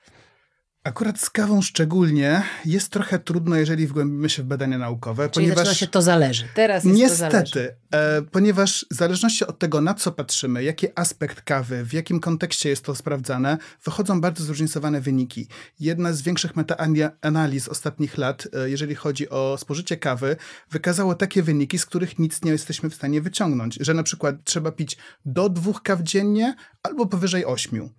Akurat 0.86 1.20
z 1.20 1.30
kawą 1.30 1.62
szczególnie 1.62 2.42
jest 2.64 2.88
trochę 2.88 3.18
trudno, 3.18 3.56
jeżeli 3.56 3.86
wgłębimy 3.86 4.30
się 4.30 4.42
w 4.42 4.46
badania 4.46 4.78
naukowe. 4.78 5.30
Czyli 5.30 5.46
ponieważ 5.46 5.58
zaczyna 5.58 5.74
się 5.74 5.86
to 5.86 6.02
zależy. 6.02 6.44
Teraz 6.54 6.84
jest 6.84 6.98
Niestety. 6.98 7.76
E, 7.90 8.22
ponieważ 8.22 8.86
w 8.90 8.94
zależności 8.94 9.46
od 9.46 9.58
tego, 9.58 9.80
na 9.80 9.94
co 9.94 10.12
patrzymy, 10.12 10.64
jaki 10.64 10.86
aspekt 10.94 11.40
kawy, 11.40 11.84
w 11.84 11.92
jakim 11.92 12.20
kontekście 12.20 12.68
jest 12.68 12.84
to 12.84 12.94
sprawdzane, 12.94 13.58
wychodzą 13.84 14.20
bardzo 14.20 14.44
zróżnicowane 14.44 15.00
wyniki. 15.00 15.48
Jedna 15.80 16.12
z 16.12 16.22
większych 16.22 16.56
metaanaliz 16.56 17.68
ostatnich 17.68 18.18
lat, 18.18 18.48
e, 18.52 18.70
jeżeli 18.70 18.94
chodzi 18.94 19.30
o 19.30 19.56
spożycie 19.58 19.96
kawy, 19.96 20.36
wykazało 20.70 21.14
takie 21.14 21.42
wyniki, 21.42 21.78
z 21.78 21.86
których 21.86 22.18
nic 22.18 22.42
nie 22.42 22.50
jesteśmy 22.50 22.90
w 22.90 22.94
stanie 22.94 23.20
wyciągnąć. 23.20 23.78
Że 23.80 23.94
na 23.94 24.02
przykład 24.02 24.36
trzeba 24.44 24.72
pić 24.72 24.96
do 25.24 25.48
dwóch 25.48 25.82
kaw 25.82 26.02
dziennie 26.02 26.54
albo 26.82 27.06
powyżej 27.06 27.46
ośmiu. 27.46 27.90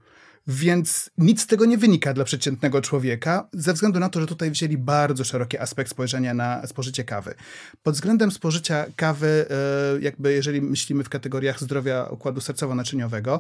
Więc 0.48 1.10
nic 1.18 1.42
z 1.42 1.48
tego 1.48 1.66
nie 1.66 1.78
wynika 1.78 2.14
dla 2.14 2.24
przeciętnego 2.24 2.82
człowieka, 2.82 3.50
ze 3.54 3.74
względu 3.74 4.00
na 4.00 4.10
to, 4.10 4.22
że 4.22 4.28
tutaj 4.28 4.52
wzięli 4.52 4.78
bardzo 4.78 5.24
szeroki 5.24 5.58
aspekt 5.58 5.92
spojrzenia 5.92 6.34
na 6.34 6.68
spożycie 6.68 7.04
kawy. 7.04 7.36
Pod 7.84 7.96
względem 7.96 8.32
spożycia 8.32 8.86
kawy, 8.96 9.46
e, 9.50 10.02
jakby 10.02 10.34
jeżeli 10.34 10.62
myślimy 10.62 11.04
w 11.04 11.10
kategoriach 11.10 11.60
zdrowia 11.60 12.08
układu 12.12 12.42
sercowo-naczyniowego, 12.42 13.40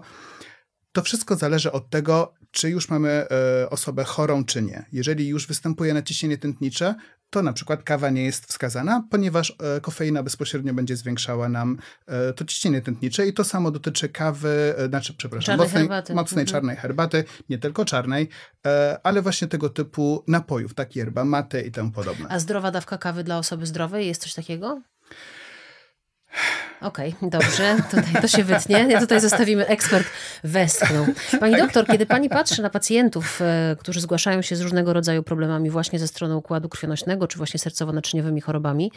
to 0.91 1.01
wszystko 1.01 1.35
zależy 1.35 1.71
od 1.71 1.89
tego, 1.89 2.33
czy 2.51 2.69
już 2.69 2.89
mamy 2.89 3.09
e, 3.63 3.69
osobę 3.69 4.03
chorą, 4.03 4.45
czy 4.45 4.61
nie. 4.61 4.85
Jeżeli 4.91 5.27
już 5.27 5.47
występuje 5.47 5.93
naciśnienie 5.93 6.37
tętnicze, 6.37 6.95
to 7.29 7.41
na 7.41 7.53
przykład 7.53 7.83
kawa 7.83 8.09
nie 8.09 8.23
jest 8.23 8.45
wskazana, 8.45 9.03
ponieważ 9.11 9.55
e, 9.77 9.81
kofeina 9.81 10.23
bezpośrednio 10.23 10.73
będzie 10.73 10.95
zwiększała 10.95 11.49
nam 11.49 11.77
e, 12.07 12.33
to 12.33 12.45
ciśnienie 12.45 12.81
tętnicze 12.81 13.27
i 13.27 13.33
to 13.33 13.43
samo 13.43 13.71
dotyczy 13.71 14.09
kawy, 14.09 14.75
znaczy, 14.89 15.13
przepraszam, 15.17 15.45
Czarnej 15.45 15.67
mocnej, 15.67 15.81
herbaty. 15.83 16.13
mocnej 16.13 16.43
Mhm. 16.43 16.53
czarnej 16.55 16.75
herbaty, 16.75 17.23
nie 17.49 17.57
tylko 17.57 17.85
czarnej, 17.85 18.29
ale 19.03 19.21
właśnie 19.21 19.47
tego 19.47 19.69
typu 19.69 20.23
napojów, 20.27 20.73
tak 20.73 20.95
yerba 20.95 21.25
mate 21.25 21.61
i 21.61 21.71
tym 21.71 21.91
podobne. 21.91 22.25
A 22.29 22.39
zdrowa 22.39 22.71
dawka 22.71 22.97
kawy 22.97 23.23
dla 23.23 23.37
osoby 23.37 23.65
zdrowej, 23.65 24.07
jest 24.07 24.21
coś 24.21 24.33
takiego? 24.33 24.81
Okej, 26.81 27.15
dobrze, 27.21 27.75
tutaj 27.91 28.21
to 28.21 28.27
się 28.27 28.43
wytnie. 28.43 28.87
Ja 28.89 28.99
tutaj 28.99 29.21
zostawimy, 29.21 29.67
ekspert 29.67 30.07
westchnął. 30.43 31.05
Pani 31.39 31.55
doktor, 31.57 31.87
kiedy 31.87 32.05
pani 32.05 32.29
patrzy 32.29 32.61
na 32.61 32.69
pacjentów, 32.69 33.41
e, 33.41 33.75
którzy 33.79 34.01
zgłaszają 34.01 34.41
się 34.41 34.55
z 34.55 34.61
różnego 34.61 34.93
rodzaju 34.93 35.23
problemami 35.23 35.69
właśnie 35.69 35.99
ze 35.99 36.07
strony 36.07 36.35
układu 36.35 36.69
krwionośnego, 36.69 37.27
czy 37.27 37.37
właśnie 37.37 37.59
sercowo-naczyniowymi 37.59 38.41
chorobami, 38.41 38.91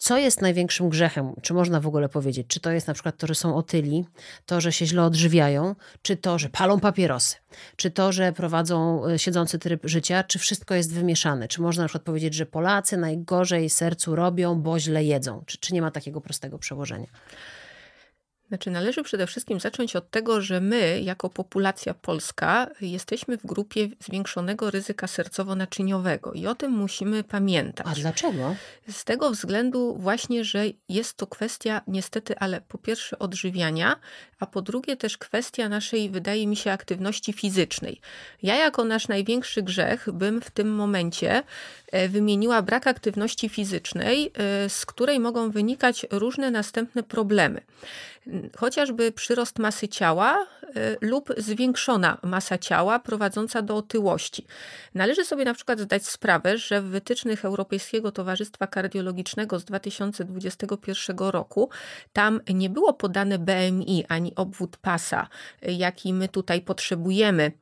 co 0.00 0.18
jest 0.18 0.40
największym 0.40 0.88
grzechem? 0.88 1.32
Czy 1.42 1.54
można 1.54 1.80
w 1.80 1.86
ogóle 1.86 2.08
powiedzieć? 2.08 2.46
Czy 2.46 2.60
to 2.60 2.70
jest 2.70 2.86
na 2.86 2.94
przykład 2.94 3.16
to, 3.16 3.26
że 3.26 3.34
są 3.34 3.56
otyli, 3.56 4.04
to, 4.46 4.60
że 4.60 4.72
się 4.72 4.86
źle 4.86 5.02
odżywiają, 5.02 5.74
czy 6.02 6.16
to, 6.16 6.38
że 6.38 6.48
palą 6.48 6.80
papierosy, 6.80 7.36
czy 7.76 7.90
to, 7.90 8.12
że 8.12 8.32
prowadzą 8.32 9.06
e, 9.06 9.18
siedzący 9.18 9.58
tryb 9.58 9.80
życia, 9.84 10.24
czy 10.24 10.38
wszystko 10.38 10.74
jest 10.74 10.94
wymieszane? 10.94 11.48
Czy 11.48 11.60
można 11.60 11.82
na 11.84 11.88
przykład 11.88 12.02
powiedzieć, 12.02 12.34
że 12.34 12.46
Polacy 12.46 12.96
najgorzej 12.96 13.70
sercu 13.70 14.16
robią, 14.16 14.62
bo 14.62 14.78
źle 14.78 15.04
jedzą? 15.04 15.42
Czy, 15.46 15.58
czy 15.58 15.74
nie 15.74 15.82
ma 15.82 15.90
takiego 15.90 16.20
prostego 16.20 16.58
przełożenia? 16.58 17.08
Znaczy, 18.50 18.70
należy 18.70 19.02
przede 19.02 19.26
wszystkim 19.26 19.60
zacząć 19.60 19.96
od 19.96 20.10
tego, 20.10 20.40
że 20.40 20.60
my, 20.60 21.00
jako 21.00 21.30
populacja 21.30 21.94
polska, 21.94 22.66
jesteśmy 22.80 23.38
w 23.38 23.46
grupie 23.46 23.88
zwiększonego 24.00 24.70
ryzyka 24.70 25.06
sercowo-naczyniowego 25.06 26.34
i 26.34 26.46
o 26.46 26.54
tym 26.54 26.72
musimy 26.72 27.24
pamiętać. 27.24 27.86
A 27.90 27.94
dlaczego? 27.94 28.56
Z 28.88 29.04
tego 29.04 29.30
względu 29.30 29.96
właśnie, 29.96 30.44
że 30.44 30.64
jest 30.88 31.16
to 31.16 31.26
kwestia 31.26 31.80
niestety, 31.86 32.38
ale 32.38 32.60
po 32.60 32.78
pierwsze 32.78 33.18
odżywiania, 33.18 33.96
a 34.40 34.46
po 34.46 34.62
drugie 34.62 34.96
też 34.96 35.18
kwestia 35.18 35.68
naszej, 35.68 36.10
wydaje 36.10 36.46
mi 36.46 36.56
się, 36.56 36.72
aktywności 36.72 37.32
fizycznej. 37.32 38.00
Ja 38.42 38.56
jako 38.56 38.84
nasz 38.84 39.08
największy 39.08 39.62
grzech 39.62 40.08
bym 40.12 40.40
w 40.40 40.50
tym 40.50 40.74
momencie 40.74 41.42
e, 41.92 42.08
wymieniła 42.08 42.62
brak 42.62 42.86
aktywności 42.86 43.48
fizycznej, 43.48 44.32
e, 44.34 44.68
z 44.68 44.86
której 44.86 45.20
mogą 45.20 45.50
wynikać 45.50 46.06
różne 46.10 46.50
następne 46.50 47.02
problemy. 47.02 47.60
Chociażby 48.56 49.12
przyrost 49.12 49.58
masy 49.58 49.88
ciała 49.88 50.46
e, 50.76 50.96
lub 51.00 51.32
zwiększona 51.36 52.18
masa 52.22 52.58
ciała 52.58 52.98
prowadząca 52.98 53.62
do 53.62 53.76
otyłości. 53.76 54.46
Należy 54.94 55.24
sobie 55.24 55.44
na 55.44 55.54
przykład 55.54 55.80
zdać 55.80 56.06
sprawę, 56.06 56.58
że 56.58 56.82
w 56.82 56.84
wytycznych 56.84 57.44
Europejskiego 57.44 58.12
Towarzystwa 58.12 58.66
Kardiologicznego 58.66 59.58
z 59.58 59.64
2021 59.64 61.18
roku 61.18 61.70
tam 62.12 62.40
nie 62.54 62.70
było 62.70 62.92
podane 62.92 63.38
BMI 63.38 64.04
ani 64.08 64.29
obwód 64.34 64.76
pasa, 64.76 65.28
jaki 65.62 66.12
my 66.12 66.28
tutaj 66.28 66.60
potrzebujemy 66.60 67.52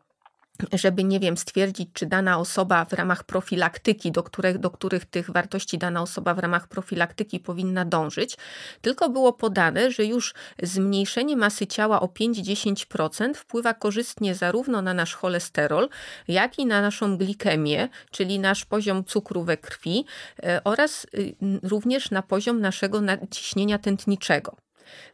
żeby, 0.73 1.05
nie 1.05 1.21
wiem, 1.21 1.37
stwierdzić, 1.37 1.89
czy 1.93 2.07
dana 2.07 2.39
osoba 2.39 2.85
w 2.85 2.93
ramach 2.93 3.25
profilaktyki, 3.25 4.13
do 4.13 4.23
których, 4.23 4.59
do 4.59 4.71
których 4.71 5.05
tych 5.05 5.31
wartości 5.31 5.79
dana 5.79 6.03
osoba 6.03 6.35
w 6.35 6.39
ramach 6.39 6.69
profilaktyki 6.69 7.41
powinna 7.41 7.85
dążyć, 7.85 8.37
tylko 8.81 9.09
było 9.11 9.33
podane, 9.33 9.91
że 9.91 10.05
już 10.05 10.35
zmniejszenie 10.63 11.37
masy 11.37 11.67
ciała 11.67 12.01
o 12.01 12.07
5-10% 12.07 13.35
wpływa 13.35 13.75
korzystnie 13.75 14.35
zarówno 14.35 14.83
na 14.83 14.95
nasz 14.95 15.15
cholesterol, 15.15 15.89
jak 16.29 16.59
i 16.59 16.67
na 16.67 16.83
naszą 16.83 17.17
glikemię, 17.17 17.89
czyli 18.11 18.39
nasz 18.39 18.65
poziom 18.65 19.05
cukru 19.05 19.45
we 19.45 19.57
krwi 19.57 20.05
e, 20.43 20.65
oraz 20.65 21.07
y, 21.15 21.35
również 21.63 22.11
na 22.11 22.23
poziom 22.23 22.61
naszego 22.61 23.01
ciśnienia 23.31 23.79
tętniczego. 23.79 24.68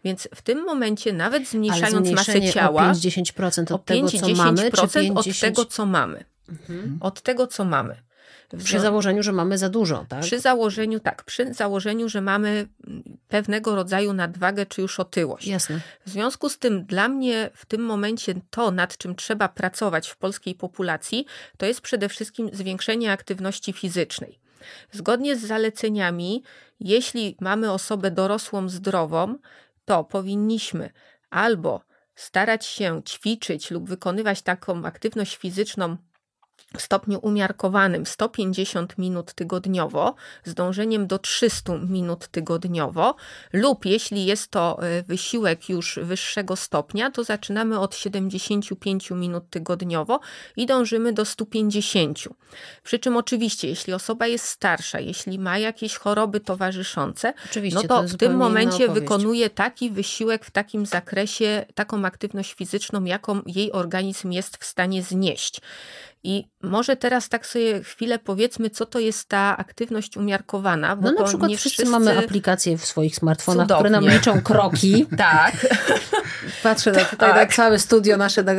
Więc 0.04 0.28
w 0.34 0.42
tym 0.42 0.64
momencie, 0.64 1.12
nawet 1.12 1.48
zmniejszając 1.48 2.10
masę 2.10 2.42
ciała, 2.42 2.82
o 2.82 2.92
5-10% 2.92 3.72
o 3.72 3.74
od 3.74 3.84
tego, 3.84 4.08
co 4.08 4.28
mamy, 4.28 4.70
czy 4.70 4.76
5-10% 4.76 5.18
od 5.18 5.24
50... 5.24 5.40
tego, 5.40 5.64
co 5.64 5.86
mamy. 5.86 6.24
Mhm. 6.48 6.98
Od 7.00 7.22
tego, 7.22 7.46
co 7.46 7.64
mamy. 7.64 7.96
Przy 8.64 8.80
założeniu, 8.80 9.22
że 9.22 9.32
mamy 9.32 9.58
za 9.58 9.68
dużo, 9.68 10.06
tak? 10.08 10.20
Przy 10.20 10.40
założeniu, 10.40 11.00
tak, 11.00 11.24
przy 11.24 11.54
założeniu, 11.54 12.08
że 12.08 12.20
mamy 12.20 12.66
pewnego 13.28 13.76
rodzaju 13.76 14.12
nadwagę 14.12 14.66
czy 14.66 14.80
już 14.82 15.00
otyłość. 15.00 15.46
Jasne. 15.46 15.80
W 16.06 16.10
związku 16.10 16.48
z 16.48 16.58
tym 16.58 16.84
dla 16.84 17.08
mnie 17.08 17.50
w 17.54 17.66
tym 17.66 17.82
momencie 17.82 18.34
to, 18.50 18.70
nad 18.70 18.96
czym 18.96 19.14
trzeba 19.14 19.48
pracować 19.48 20.08
w 20.08 20.16
polskiej 20.16 20.54
populacji, 20.54 21.26
to 21.56 21.66
jest 21.66 21.80
przede 21.80 22.08
wszystkim 22.08 22.50
zwiększenie 22.52 23.12
aktywności 23.12 23.72
fizycznej. 23.72 24.38
Zgodnie 24.92 25.36
z 25.36 25.40
zaleceniami, 25.40 26.42
jeśli 26.80 27.36
mamy 27.40 27.72
osobę 27.72 28.10
dorosłą, 28.10 28.68
zdrową, 28.68 29.38
to 29.84 30.04
powinniśmy 30.04 30.90
albo 31.30 31.80
starać 32.14 32.66
się 32.66 33.02
ćwiczyć 33.02 33.70
lub 33.70 33.88
wykonywać 33.88 34.42
taką 34.42 34.84
aktywność 34.84 35.36
fizyczną 35.36 35.96
stopniu 36.80 37.18
umiarkowanym 37.18 38.06
150 38.06 38.98
minut 38.98 39.34
tygodniowo, 39.34 40.14
z 40.44 40.54
dążeniem 40.54 41.06
do 41.06 41.18
300 41.18 41.78
minut 41.78 42.28
tygodniowo, 42.28 43.14
lub 43.52 43.84
jeśli 43.84 44.26
jest 44.26 44.50
to 44.50 44.78
y, 44.98 45.02
wysiłek 45.02 45.68
już 45.68 45.98
wyższego 46.02 46.56
stopnia, 46.56 47.10
to 47.10 47.24
zaczynamy 47.24 47.80
od 47.80 47.96
75 47.96 49.10
minut 49.10 49.50
tygodniowo 49.50 50.20
i 50.56 50.66
dążymy 50.66 51.12
do 51.12 51.24
150. 51.24 52.18
Przy 52.82 52.98
czym 52.98 53.16
oczywiście, 53.16 53.68
jeśli 53.68 53.92
osoba 53.92 54.26
jest 54.26 54.44
starsza, 54.44 55.00
jeśli 55.00 55.38
ma 55.38 55.58
jakieś 55.58 55.96
choroby 55.96 56.40
towarzyszące, 56.40 57.34
Oczywiście, 57.50 57.80
no 57.82 57.88
to 57.88 58.02
to 58.02 58.08
w 58.08 58.16
tym 58.16 58.36
momencie 58.36 58.88
wykonuje 58.88 59.50
taki 59.50 59.90
wysiłek 59.90 60.44
w 60.44 60.50
takim 60.50 60.86
zakresie, 60.86 61.66
taką 61.74 62.04
aktywność 62.04 62.54
fizyczną, 62.54 63.04
jaką 63.04 63.42
jej 63.46 63.72
organizm 63.72 64.32
jest 64.32 64.56
w 64.56 64.64
stanie 64.64 65.02
znieść. 65.02 65.60
I 66.26 66.48
może 66.62 66.96
teraz 66.96 67.28
tak 67.28 67.46
sobie 67.46 67.82
chwilę 67.82 68.18
powiedzmy, 68.18 68.70
co 68.70 68.86
to 68.86 68.98
jest 68.98 69.28
ta 69.28 69.56
aktywność 69.56 70.16
umiarkowana, 70.16 70.96
bo 70.96 71.10
No 71.10 71.20
na 71.20 71.24
przykład 71.24 71.50
nie 71.50 71.56
wszyscy, 71.56 71.84
mamy 71.86 72.18
aplikacje 72.18 72.78
w 72.78 72.84
swoich 72.84 73.16
smartfonach, 73.16 73.66
które 73.66 73.90
nam 73.90 74.00
Cudownie. 74.04 74.18
liczą 74.18 74.40
kroki. 74.42 75.06
Tak, 75.18 75.54
Patrzę 76.62 76.92
na 76.92 77.04
tutaj 77.04 77.30
Tak. 77.32 77.48
na 77.50 77.56
całe 77.56 77.78
studio 77.78 78.16
nasze 78.16 78.42
na, 78.42 78.52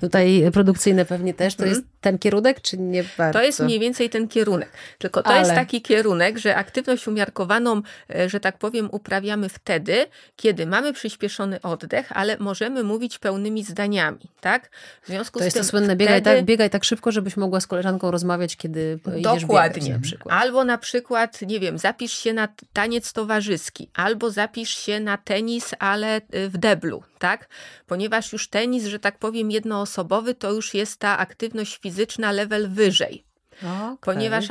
tutaj 0.00 0.42
produkcyjne 0.52 1.04
pewnie 1.04 1.34
też. 1.34 1.54
To 1.54 1.64
jest 1.64 1.82
ten 2.00 2.18
kierunek, 2.18 2.60
czy 2.60 2.78
nie 2.78 3.02
bardzo? 3.02 3.22
Mhm. 3.22 3.32
to 3.32 3.42
jest 3.42 3.60
mniej 3.60 3.80
więcej 3.80 4.10
ten 4.10 4.28
kierunek. 4.28 4.70
Tylko 4.98 5.22
to 5.22 5.28
Ale- 5.30 5.38
jest 5.38 5.50
taki 5.54 5.82
kierunek, 5.82 6.38
że 6.38 6.56
aktywność 6.56 7.08
umiarkowaną, 7.08 7.82
e, 8.14 8.28
że 8.28 8.40
tak 8.40 8.58
powiem, 8.58 8.88
uprawiamy 8.92 9.48
wtedy, 9.48 10.06
kiedy 10.36 10.66
mamy 10.66 10.92
przyspieszony 10.92 11.60
oddech, 11.62 12.12
ale 12.16 12.36
możemy 12.38 12.82
mówić 12.84 13.18
pełnymi 13.18 13.64
zdaniami, 13.64 14.20
tak? 14.40 14.70
W 15.02 15.06
związku 15.06 15.38
To 15.38 15.42
z 15.42 15.44
jest 15.44 15.54
tym 15.56 15.64
to 15.64 15.68
słynne 15.70 15.96
biegaj 15.96 16.20
wtedy- 16.20 16.36
tak, 16.36 16.44
biegaj 16.44 16.70
tak 16.70 16.84
szybko, 16.84 17.12
żebyś 17.12 17.36
mogła 17.36 17.60
z 17.60 17.66
koleżanką 17.66 18.10
rozmawiać, 18.10 18.56
kiedy 18.56 18.98
idziesz 19.06 19.14
biegać 19.16 19.40
Dokładnie. 19.40 19.92
na 19.92 19.98
przykład. 20.00 20.34
Albo 20.42 20.64
na 20.64 20.78
przykład, 20.78 21.42
nie 21.42 21.60
wiem, 21.60 21.78
zapisz 21.78 22.12
się 22.12 22.32
na 22.32 22.48
taniec 22.72 23.12
towarzyski, 23.12 23.90
albo 23.94 24.30
zapisz 24.30 24.76
się 24.76 25.00
na 25.00 25.16
tenis, 25.18 25.70
ale 25.78 26.16
y, 26.34 26.48
w 26.48 26.58
deblu, 26.58 27.02
tak? 27.20 27.48
Ponieważ 27.86 28.32
już 28.32 28.48
tenis, 28.48 28.84
że 28.84 28.98
tak 28.98 29.18
powiem, 29.18 29.50
jednoosobowy, 29.50 30.34
to 30.34 30.52
już 30.52 30.74
jest 30.74 31.00
ta 31.00 31.18
aktywność 31.18 31.78
fizyczna 31.78 32.32
level 32.32 32.68
wyżej. 32.70 33.24
Okej. 33.62 33.96
Ponieważ, 34.00 34.48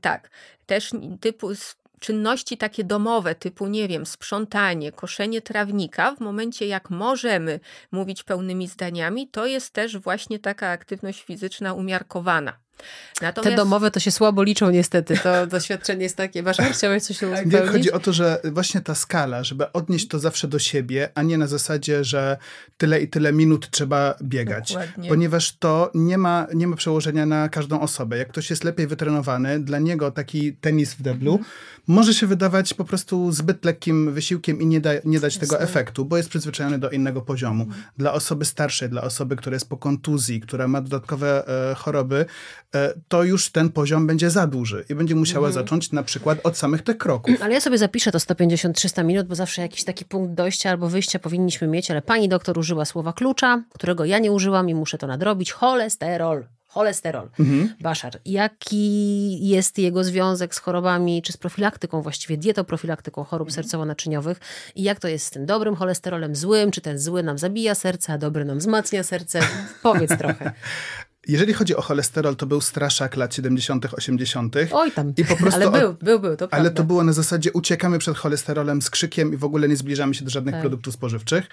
tak, 0.00 0.30
też 0.66 0.90
typu 1.20 1.50
czynności 2.00 2.56
takie 2.56 2.84
domowe, 2.84 3.34
typu, 3.34 3.66
nie 3.66 3.88
wiem, 3.88 4.06
sprzątanie, 4.06 4.92
koszenie 4.92 5.42
trawnika, 5.42 6.14
w 6.14 6.20
momencie 6.20 6.66
jak 6.66 6.90
możemy 6.90 7.60
mówić 7.92 8.22
pełnymi 8.22 8.68
zdaniami, 8.68 9.28
to 9.28 9.46
jest 9.46 9.72
też 9.72 9.98
właśnie 9.98 10.38
taka 10.38 10.68
aktywność 10.68 11.24
fizyczna 11.24 11.74
umiarkowana. 11.74 12.52
Te 13.20 13.26
Natomiast... 13.26 13.56
domowe 13.56 13.90
to 13.90 14.00
się 14.00 14.10
słabo 14.10 14.42
liczą 14.42 14.70
niestety. 14.70 15.16
To 15.22 15.46
doświadczenie 15.56 16.02
jest 16.02 16.16
takie. 16.16 16.42
Masz, 16.42 16.56
chciałeś 16.76 17.02
coś 17.02 17.22
Nie, 17.22 17.28
uzupełnić? 17.28 17.72
chodzi 17.72 17.92
o 17.92 17.98
to, 18.00 18.12
że 18.12 18.40
właśnie 18.44 18.80
ta 18.80 18.94
skala, 18.94 19.44
żeby 19.44 19.72
odnieść 19.72 20.08
to 20.08 20.18
zawsze 20.18 20.48
do 20.48 20.58
siebie, 20.58 21.08
a 21.14 21.22
nie 21.22 21.38
na 21.38 21.46
zasadzie, 21.46 22.04
że 22.04 22.36
tyle 22.76 23.00
i 23.00 23.08
tyle 23.08 23.32
minut 23.32 23.70
trzeba 23.70 24.14
biegać. 24.22 24.68
Dokładnie. 24.68 25.08
Ponieważ 25.08 25.56
to 25.56 25.90
nie 25.94 26.18
ma, 26.18 26.46
nie 26.54 26.66
ma 26.66 26.76
przełożenia 26.76 27.26
na 27.26 27.48
każdą 27.48 27.80
osobę. 27.80 28.18
Jak 28.18 28.28
ktoś 28.28 28.50
jest 28.50 28.64
lepiej 28.64 28.86
wytrenowany, 28.86 29.60
dla 29.60 29.78
niego 29.78 30.10
taki 30.10 30.52
tenis 30.52 30.94
w 30.94 31.02
deblu 31.02 31.32
Mhm. 31.32 31.50
może 31.86 32.14
się 32.14 32.26
wydawać 32.26 32.74
po 32.74 32.84
prostu 32.84 33.32
zbyt 33.32 33.64
lekkim 33.64 34.12
wysiłkiem 34.12 34.60
i 34.60 34.66
nie, 34.66 34.80
da, 34.80 34.90
nie 35.04 35.20
dać 35.20 35.38
tego 35.38 35.54
Jasne. 35.54 35.68
efektu, 35.70 36.04
bo 36.04 36.16
jest 36.16 36.28
przyzwyczajony 36.28 36.78
do 36.78 36.90
innego 36.90 37.20
poziomu. 37.22 37.64
Mhm. 37.64 37.82
Dla 37.98 38.12
osoby 38.12 38.44
starszej, 38.44 38.88
dla 38.88 39.02
osoby, 39.02 39.36
która 39.36 39.54
jest 39.54 39.68
po 39.68 39.76
kontuzji, 39.76 40.40
która 40.40 40.68
ma 40.68 40.80
dodatkowe 40.80 41.48
e, 41.70 41.74
choroby, 41.74 42.26
to 43.08 43.22
już 43.24 43.50
ten 43.50 43.70
poziom 43.70 44.06
będzie 44.06 44.30
za 44.30 44.46
duży 44.46 44.84
i 44.88 44.94
będzie 44.94 45.14
musiała 45.14 45.48
Mhm. 45.48 45.64
zacząć 45.64 45.92
na 45.92 46.02
przykład 46.02 46.38
od 46.44 46.56
samych 46.58 46.82
tych 46.82 46.98
kroków. 46.98 47.42
Ale 47.42 47.54
ja 47.54 47.60
sobie 47.60 47.78
zapiszę 47.78 48.12
to 48.12 48.18
150-300 48.18 49.04
minut, 49.04 49.26
bo 49.26 49.34
zawsze 49.34 49.62
jakiś 49.62 49.84
taki 49.84 50.04
punkt 50.04 50.34
dojścia 50.34 50.70
albo 50.70 50.88
wyjścia 50.88 51.18
powinniśmy 51.18 51.68
mieć, 51.68 51.90
ale 51.90 52.02
pani 52.02 52.28
doktor 52.28 52.58
użyła 52.58 52.84
słowa 52.84 53.12
klucza, 53.12 53.62
którego 53.74 54.04
ja 54.04 54.18
nie 54.18 54.32
użyłam 54.32 54.68
i 54.68 54.74
muszę 54.74 54.98
to 54.98 55.06
nadrobić. 55.06 55.52
Cholesterol. 55.52 56.46
Cholesterol. 56.66 57.28
Baszar. 57.80 58.12
Jaki 58.24 59.48
jest 59.48 59.78
jego 59.78 60.04
związek 60.04 60.54
z 60.54 60.58
chorobami, 60.58 61.22
czy 61.22 61.32
z 61.32 61.36
profilaktyką, 61.36 62.02
właściwie 62.02 62.36
dietoprofilaktyką 62.36 63.24
chorób 63.24 63.50
sercowo-naczyniowych 63.50 64.36
i 64.74 64.82
jak 64.82 65.00
to 65.00 65.08
jest 65.08 65.26
z 65.26 65.30
tym 65.30 65.46
dobrym 65.46 65.74
cholesterolem, 65.76 66.36
złym, 66.36 66.70
czy 66.70 66.80
ten 66.80 66.98
zły 66.98 67.22
nam 67.22 67.38
zabija 67.38 67.74
serce, 67.74 68.12
a 68.12 68.18
dobry 68.18 68.44
nam 68.44 68.58
wzmacnia 68.58 69.02
serce? 69.02 69.40
Powiedz 69.82 70.18
trochę. 70.18 70.52
Jeżeli 71.28 71.52
chodzi 71.52 71.76
o 71.76 71.82
cholesterol, 71.82 72.36
to 72.36 72.46
był 72.46 72.60
straszak 72.60 73.16
lat 73.16 73.34
70., 73.34 73.86
80. 73.92 74.56
Oj 74.72 74.92
tam, 74.92 75.12
I 75.16 75.24
po 75.24 75.36
prostu 75.36 75.60
ale 75.60 75.80
był, 75.80 75.94
był, 76.02 76.20
był, 76.20 76.36
to 76.36 76.44
Ale 76.44 76.62
prawda. 76.62 76.70
to 76.70 76.84
było 76.84 77.04
na 77.04 77.12
zasadzie 77.12 77.52
uciekamy 77.52 77.98
przed 77.98 78.16
cholesterolem 78.16 78.82
z 78.82 78.90
krzykiem 78.90 79.34
i 79.34 79.36
w 79.36 79.44
ogóle 79.44 79.68
nie 79.68 79.76
zbliżamy 79.76 80.14
się 80.14 80.24
do 80.24 80.30
żadnych 80.30 80.52
Tak. 80.54 80.60
produktów 80.60 80.94
spożywczych. 80.94 81.46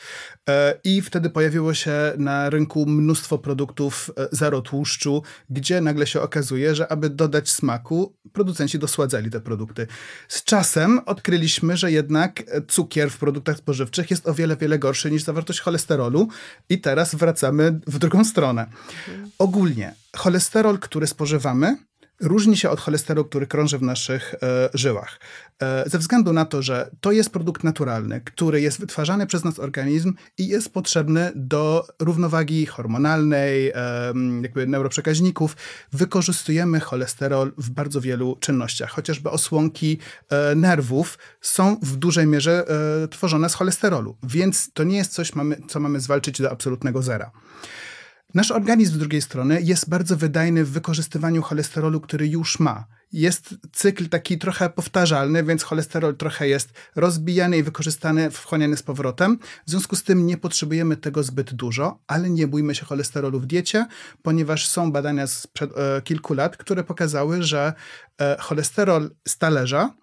E, 0.49 0.79
I 0.83 1.01
wtedy 1.01 1.29
pojawiło 1.29 1.73
się 1.73 2.13
na 2.17 2.49
rynku 2.49 2.85
mnóstwo 2.85 3.37
produktów 3.37 4.11
e, 4.17 4.27
zero 4.31 4.61
tłuszczu, 4.61 5.23
gdzie 5.49 5.81
nagle 5.81 6.07
się 6.07 6.21
okazuje, 6.21 6.75
że 6.75 6.91
aby 6.91 7.09
dodać 7.09 7.49
smaku, 7.49 8.13
producenci 8.33 8.79
dosładzali 8.79 9.29
te 9.31 9.41
produkty. 9.41 9.87
Z 10.27 10.43
czasem 10.43 10.99
odkryliśmy, 11.05 11.77
że 11.77 11.91
jednak 11.91 12.43
e, 12.47 12.61
cukier 12.67 13.09
w 13.09 13.17
produktach 13.17 13.57
spożywczych 13.57 14.11
jest 14.11 14.27
o 14.27 14.33
wiele, 14.33 14.57
wiele 14.57 14.79
gorszy 14.79 15.11
niż 15.11 15.23
zawartość 15.23 15.59
cholesterolu 15.59 16.27
i 16.69 16.81
teraz 16.81 17.15
wracamy 17.15 17.79
w 17.87 17.99
drugą 17.99 18.25
stronę. 18.25 18.65
Ogólnie 19.39 19.56
cholesterol, 20.15 20.79
który 20.79 21.07
spożywamy, 21.07 21.77
różni 22.21 22.57
się 22.57 22.69
od 22.69 22.79
cholesterolu, 22.79 23.25
który 23.25 23.47
krąży 23.47 23.77
w 23.77 23.81
naszych 23.81 24.33
e, 24.33 24.69
żyłach. 24.73 25.19
E, 25.61 25.89
ze 25.89 25.99
względu 25.99 26.33
na 26.33 26.45
to, 26.45 26.61
że 26.61 26.91
to 27.01 27.11
jest 27.11 27.29
produkt 27.29 27.63
naturalny, 27.63 28.21
który 28.21 28.61
jest 28.61 28.79
wytwarzany 28.79 29.27
przez 29.27 29.43
nasz 29.43 29.59
organizm 29.59 30.13
i 30.37 30.47
jest 30.47 30.73
potrzebny 30.73 31.31
do 31.35 31.87
równowagi 31.99 32.65
hormonalnej, 32.65 33.69
e, 33.69 33.73
jakby 34.41 34.67
neuroprzekaźników, 34.67 35.55
wykorzystujemy 35.93 36.79
cholesterol 36.79 37.53
w 37.57 37.69
bardzo 37.69 38.01
wielu 38.01 38.37
czynnościach. 38.39 38.89
Chociażby 38.89 39.29
osłonki 39.29 39.97
e, 40.29 40.55
nerwów 40.55 41.17
są 41.41 41.77
w 41.81 41.95
dużej 41.95 42.27
mierze 42.27 42.65
e, 43.03 43.07
tworzone 43.07 43.49
z 43.49 43.53
cholesterolu, 43.53 44.17
więc 44.23 44.73
to 44.73 44.83
nie 44.83 44.97
jest 44.97 45.13
coś, 45.13 45.35
mamy, 45.35 45.57
co 45.69 45.79
mamy 45.79 45.99
zwalczyć 45.99 46.41
do 46.41 46.51
absolutnego 46.51 47.01
zera. 47.01 47.31
Nasz 48.33 48.51
organizm 48.51 48.93
z 48.93 48.97
drugiej 48.97 49.21
strony 49.21 49.61
jest 49.61 49.89
bardzo 49.89 50.17
wydajny 50.17 50.65
w 50.65 50.71
wykorzystywaniu 50.71 51.41
cholesterolu, 51.41 52.01
który 52.01 52.27
już 52.27 52.59
ma. 52.59 52.85
Jest 53.13 53.55
cykl 53.73 54.09
taki 54.09 54.37
trochę 54.37 54.69
powtarzalny, 54.69 55.43
więc 55.43 55.63
cholesterol 55.63 56.17
trochę 56.17 56.47
jest 56.47 56.73
rozbijany 56.95 57.57
i 57.57 57.63
wykorzystany, 57.63 58.31
wchłaniany 58.31 58.77
z 58.77 58.83
powrotem. 58.83 59.39
W 59.65 59.69
związku 59.69 59.95
z 59.95 60.03
tym 60.03 60.25
nie 60.25 60.37
potrzebujemy 60.37 60.97
tego 60.97 61.23
zbyt 61.23 61.53
dużo, 61.53 61.99
ale 62.07 62.29
nie 62.29 62.47
bójmy 62.47 62.75
się 62.75 62.85
cholesterolu 62.85 63.39
w 63.39 63.45
diecie, 63.45 63.85
ponieważ 64.21 64.67
są 64.67 64.91
badania 64.91 65.27
sprzed 65.27 65.71
e, 65.77 66.01
kilku 66.01 66.33
lat, 66.33 66.57
które 66.57 66.83
pokazały, 66.83 67.43
że 67.43 67.73
e, 68.21 68.37
cholesterol 68.39 69.09
z 69.27 69.37
talerza 69.37 69.93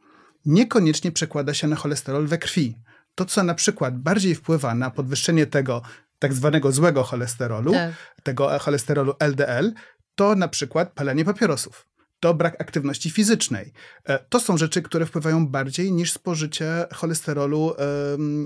niekoniecznie 0.46 1.12
przekłada 1.12 1.54
się 1.54 1.68
na 1.68 1.76
cholesterol 1.76 2.26
we 2.26 2.38
krwi. 2.38 2.74
To, 3.14 3.24
co 3.24 3.42
na 3.42 3.54
przykład 3.54 3.98
bardziej 3.98 4.34
wpływa 4.34 4.74
na 4.74 4.90
podwyższenie 4.90 5.46
tego 5.46 5.82
tak 6.18 6.34
zwanego 6.34 6.72
złego 6.72 7.02
cholesterolu, 7.02 7.72
Tak. 7.72 7.92
tego 8.22 8.58
cholesterolu 8.58 9.14
LDL, 9.20 9.72
to 10.14 10.34
na 10.34 10.48
przykład 10.48 10.92
palenie 10.92 11.24
papierosów. 11.24 11.86
To 12.20 12.34
brak 12.34 12.60
aktywności 12.60 13.10
fizycznej. 13.10 13.72
E, 14.08 14.18
To 14.18 14.40
są 14.40 14.56
rzeczy, 14.56 14.82
które 14.82 15.06
wpływają 15.06 15.48
bardziej 15.48 15.92
niż 15.92 16.12
spożycie 16.12 16.86
cholesterolu 16.94 17.74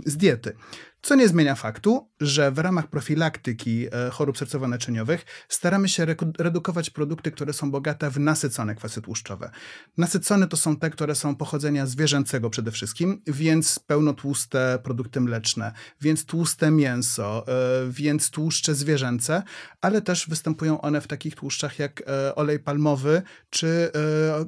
z 0.06 0.16
diety. 0.16 0.52
Co 1.08 1.14
nie 1.14 1.28
zmienia 1.28 1.54
faktu, 1.54 2.08
że 2.20 2.50
w 2.50 2.58
ramach 2.58 2.86
profilaktyki 2.86 3.86
e, 3.86 4.10
chorób 4.10 4.36
sercowo-naczyniowych 4.36 5.18
staramy 5.48 5.88
się 5.88 6.06
redukować 6.38 6.90
produkty, 6.90 7.30
które 7.30 7.52
są 7.52 7.70
bogate 7.70 8.10
w 8.10 8.20
nasycone 8.20 8.74
kwasy 8.74 9.02
tłuszczowe. 9.02 9.50
Nasycone 9.96 10.48
to 10.48 10.56
są 10.56 10.76
te, 10.76 10.90
które 10.90 11.14
są 11.14 11.36
pochodzenia 11.36 11.86
zwierzęcego 11.86 12.50
przede 12.50 12.70
wszystkim, 12.70 13.22
więc 13.26 13.78
pełnotłuste 13.78 14.78
produkty 14.82 15.20
mleczne, 15.20 15.72
więc 16.00 16.24
tłuste 16.24 16.70
mięso, 16.70 17.46
e, 17.48 17.52
więc 17.90 18.30
tłuszcze 18.30 18.74
zwierzęce, 18.74 19.42
ale 19.80 20.02
też 20.02 20.28
występują 20.28 20.80
one 20.80 21.00
w 21.00 21.06
takich 21.06 21.34
tłuszczach 21.34 21.78
jak 21.78 22.02
e, 22.06 22.34
olej 22.34 22.58
palmowy 22.58 23.22
czy 23.50 23.90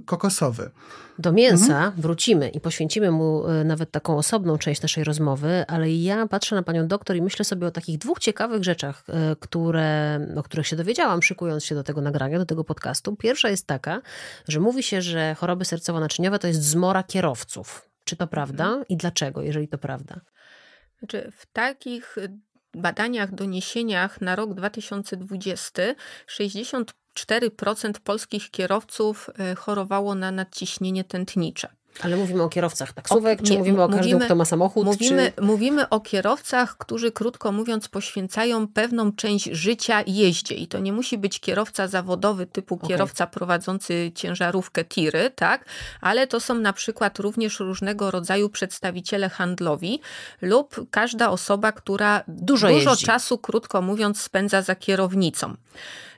kokosowy. 0.06 0.70
Do 1.18 1.32
mięsa 1.32 1.76
Mhm. 1.76 1.92
wrócimy 2.00 2.48
i 2.48 2.60
poświęcimy 2.60 3.10
mu 3.10 3.44
nawet 3.64 3.90
taką 3.90 4.18
osobną 4.18 4.58
część 4.58 4.82
naszej 4.82 5.04
rozmowy, 5.04 5.64
ale 5.68 5.92
ja 5.92 6.26
patrzę 6.26 6.49
na 6.56 6.62
panią 6.62 6.86
doktor 6.86 7.16
i 7.16 7.22
myślę 7.22 7.44
sobie 7.44 7.66
o 7.66 7.70
takich 7.70 7.98
dwóch 7.98 8.18
ciekawych 8.18 8.64
rzeczach, 8.64 9.04
e, 9.08 9.36
które, 9.40 10.20
o 10.36 10.42
których 10.42 10.66
się 10.66 10.76
dowiedziałam, 10.76 11.22
szykując 11.22 11.64
się 11.64 11.74
do 11.74 11.82
tego 11.82 12.00
nagrania, 12.00 12.38
do 12.38 12.46
tego 12.46 12.64
podcastu. 12.64 13.16
Pierwsza 13.16 13.48
jest 13.48 13.66
taka, 13.66 14.00
że 14.48 14.60
mówi 14.60 14.82
się, 14.82 15.02
że 15.02 15.34
choroby 15.34 15.64
sercowo-naczyniowe 15.64 16.38
to 16.38 16.46
jest 16.46 16.62
zmora 16.62 17.02
kierowców. 17.02 17.90
Czy 18.04 18.16
to 18.16 18.26
prawda 18.26 18.64
Mhm. 18.64 18.84
i 18.88 18.96
dlaczego, 18.96 19.42
jeżeli 19.42 19.68
to 19.68 19.78
prawda? 19.78 20.20
Znaczy, 20.98 21.32
w 21.36 21.46
takich 21.46 22.18
y, 22.18 22.38
badaniach, 22.74 23.34
doniesieniach 23.34 24.20
na 24.20 24.36
rok 24.36 24.54
2020 24.54 25.82
64% 26.26 28.00
polskich 28.04 28.50
kierowców 28.50 29.30
y, 29.52 29.54
chorowało 29.54 30.14
na 30.14 30.30
nadciśnienie 30.30 31.04
tętnicze. 31.04 31.68
Ale 32.02 32.16
mówimy 32.16 32.42
o 32.42 32.48
kierowcach 32.48 32.92
taksówek, 32.92 33.40
O- 33.40 33.44
czy 33.44 33.52
nie, 33.52 33.58
mówimy 33.58 33.82
o 33.82 33.88
każdym, 33.88 34.04
mówimy- 34.04 34.24
kto 34.24 34.34
ma 34.34 34.44
samochód? 34.44 34.84
Mówimy, 34.86 35.32
czy... 35.36 35.42
mówimy 35.42 35.88
o 35.88 36.00
kierowcach, 36.00 36.76
którzy 36.76 37.12
krótko 37.12 37.52
mówiąc 37.52 37.88
poświęcają 37.88 38.68
pewną 38.68 39.12
część 39.12 39.44
życia 39.44 40.02
jeździe. 40.06 40.54
I 40.54 40.66
to 40.68 40.78
nie 40.78 40.92
musi 40.92 41.18
być 41.18 41.40
kierowca 41.40 41.88
zawodowy 41.88 42.46
typu 42.46 42.74
Okej. 42.74 42.88
kierowca 42.88 43.26
prowadzący 43.26 44.12
ciężarówkę 44.14 44.84
tiry, 44.84 45.30
tak? 45.34 45.64
Ale 46.00 46.26
to 46.26 46.40
są 46.40 46.54
na 46.54 46.72
przykład 46.72 47.18
również 47.18 47.60
różnego 47.60 48.10
rodzaju 48.10 48.48
przedstawiciele 48.48 49.28
handlowi 49.28 50.00
lub 50.42 50.86
każda 50.90 51.30
osoba, 51.30 51.72
która 51.72 52.22
Dużo 52.28 52.68
dużo 52.68 52.90
jeździ. 52.90 53.06
czasu, 53.06 53.38
krótko 53.38 53.82
mówiąc, 53.82 54.20
spędza 54.22 54.62
za 54.62 54.74
kierownicą. 54.74 55.54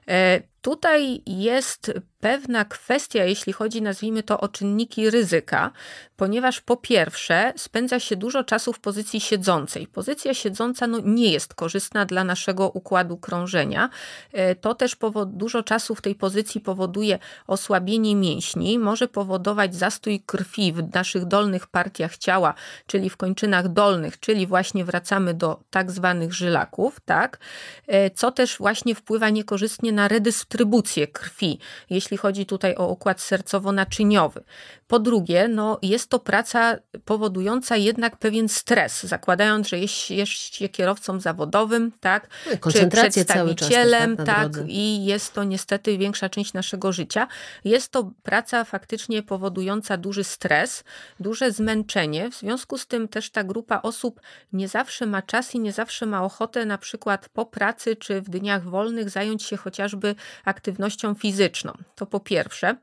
E, 0.08 0.40
Tutaj 0.62 1.22
jest 1.26 1.92
pewna 2.22 2.64
kwestia, 2.64 3.24
jeśli 3.24 3.52
chodzi, 3.52 3.82
nazwijmy 3.82 4.22
to, 4.22 4.40
o 4.40 4.48
czynniki 4.48 5.11
ryzyka, 5.11 5.70
ponieważ 6.16 6.61
po 6.61 6.76
pierwsze 6.76 7.52
spędza 7.56 8.00
się 8.00 8.16
dużo 8.16 8.44
czasu 8.44 8.72
w 8.72 8.80
pozycji 8.80 9.20
siedzącej. 9.20 9.87
Pozycja 9.87 10.35
siedząca 10.35 10.87
no, 10.87 10.98
nie 11.04 11.32
jest 11.32 11.54
korzystna 11.54 12.04
dla 12.06 12.24
naszego 12.24 12.68
układu 12.68 13.16
krążenia. 13.16 13.90
E, 14.32 14.54
To 14.54 14.74
też 14.74 14.96
dużo 15.26 15.62
czasu 15.62 15.94
w 15.94 16.00
tej 16.00 16.14
pozycji 16.14 16.61
powoduje 16.61 17.18
osłabienie 17.46 18.16
mięśni, 18.16 18.78
może 18.78 19.08
powodować 19.08 19.74
zastój 19.74 20.20
krwi 20.20 20.72
w 20.72 20.94
naszych 20.94 21.24
dolnych 21.24 21.66
partiach 21.66 22.16
ciała, 22.16 22.54
czyli 22.87 23.11
w 23.11 23.16
kończynach 23.16 23.68
dolnych, 23.68 24.20
czyli 24.20 24.46
właśnie 24.46 24.85
wracamy 24.85 25.35
do 25.35 25.61
tak 25.70 25.90
zwanych 25.90 26.35
żylaków, 26.35 27.00
tak? 27.04 27.38
E, 27.87 28.11
co 28.11 28.32
też 28.32 28.58
właśnie 28.58 28.94
wpływa 28.94 29.30
niekorzystnie 29.30 29.92
na 29.92 30.08
redystrybucję 30.08 31.06
krwi, 31.06 31.58
jeśli 31.90 32.12
chodzi 32.16 32.46
tutaj 32.46 32.75
o 32.77 32.87
układ 32.87 33.18
sercowo-naczyniowy. 33.18 34.40
Po 34.87 34.98
drugie, 34.98 35.48
no, 35.48 35.79
jest 35.83 36.11
to 36.11 36.18
praca 36.18 36.79
powodująca 37.05 37.77
jednak 37.77 38.16
pewien 38.16 38.48
stres, 38.48 39.03
zakładając, 39.03 39.68
że 39.68 39.79
jest, 39.79 40.11
jest 40.11 40.33
się 40.33 40.68
kierowcą 40.68 41.20
zawodowym, 41.20 41.92
tak, 42.01 42.29
No 42.46 42.72
czy 42.72 42.79
czas 42.79 42.90
też, 42.90 43.11
przedstawicielem, 43.11 44.16
tak, 44.16 44.27
na 44.27 44.35
tak, 44.35 44.51
drodze. 44.51 44.68
i 44.70 45.05
jest 45.05 45.33
to 45.33 45.44
niestety 45.44 45.98
większa 45.98 46.29
część 46.29 46.53
naszego 46.53 46.92
życia. 46.92 47.29
Jest 47.64 47.92
to 47.92 48.11
praca 48.22 48.64
faktycznie 48.64 49.22
powodująca 49.22 49.96
duży 49.96 50.25
stres, 50.25 50.85
duże 51.20 51.53
zmęczenie. 51.53 52.31
W 52.31 52.35
związku 52.35 52.79
z 52.79 52.87
tym 52.87 53.09
też 53.09 53.31
ta 53.31 53.44
grupa 53.44 53.83
osób 53.83 54.20
nie 54.53 54.68
zawsze 54.68 55.07
ma 55.07 55.22
czas 55.22 55.55
i 55.55 55.61
nie 55.61 55.72
zawsze 55.72 56.07
ma 56.07 56.25
ochotę 56.25 56.66
na 56.66 56.79
przykład 56.79 57.29
po 57.29 57.46
pracy 57.46 57.96
czy 57.96 58.20
w 58.20 58.29
dniach 58.31 58.64
wolnych 58.64 59.11
zająć 59.11 59.42
się 59.42 59.57
chociażby 59.57 60.14
aktywnością 60.44 61.14
fizyczną. 61.14 61.72
To 62.02 62.06
po 62.06 62.20
pierwsze. 62.20 62.76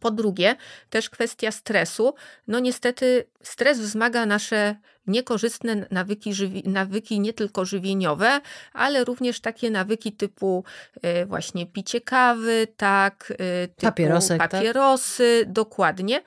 Po 0.00 0.10
drugie, 0.10 0.56
też 0.90 1.10
kwestia 1.10 1.50
stresu. 1.50 2.14
No 2.46 2.58
niestety 2.58 3.24
stres 3.42 3.80
wzmaga 3.80 4.26
nasze 4.26 4.76
niekorzystne 5.06 5.86
nawyki, 5.90 6.32
nawyki 6.64 7.20
nie 7.20 7.32
tylko 7.32 7.64
żywieniowe, 7.64 8.40
ale 8.72 9.04
również 9.04 9.40
takie 9.40 9.70
nawyki 9.70 10.12
typu 10.12 10.64
e, 11.02 11.26
właśnie 11.26 11.66
picie 11.66 12.00
kawy, 12.00 12.66
tak, 12.76 13.32
e, 13.32 13.68
typu 13.68 13.86
Papierosek, 13.86 14.38
tak? 14.38 14.50
papierosy, 14.50 15.40
tak? 15.44 15.52
dokładnie. 15.52 16.22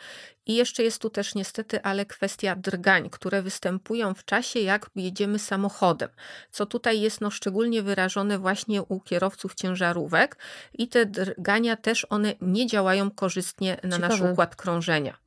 I 0.50 0.56
jeszcze 0.56 0.84
jest 0.84 1.02
tu 1.02 1.10
też 1.10 1.36
niestety, 1.36 1.82
ale 1.84 2.06
kwestia 2.06 2.56
drgań, 2.56 3.10
które 3.10 3.42
występują 3.42 4.14
w 4.14 4.26
czasie, 4.26 4.60
jak 4.60 4.90
jedziemy 4.96 5.40
samochodem, 5.40 6.10
co 6.52 6.66
tutaj 6.66 7.02
jest 7.02 7.22
no, 7.22 7.32
szczególnie 7.32 7.82
wyrażone 7.82 8.40
właśnie 8.40 8.84
u 8.84 9.00
kierowców 9.00 9.56
ciężarówek 9.56 10.38
i 10.74 10.88
te 10.88 11.06
drgania 11.06 11.76
też 11.76 12.08
one 12.10 12.34
nie 12.42 12.68
działają 12.68 13.12
korzystnie 13.12 13.78
na 13.84 13.96
Ciekawe. 13.96 14.08
nasz 14.08 14.32
układ 14.32 14.56
krążenia. 14.56 15.18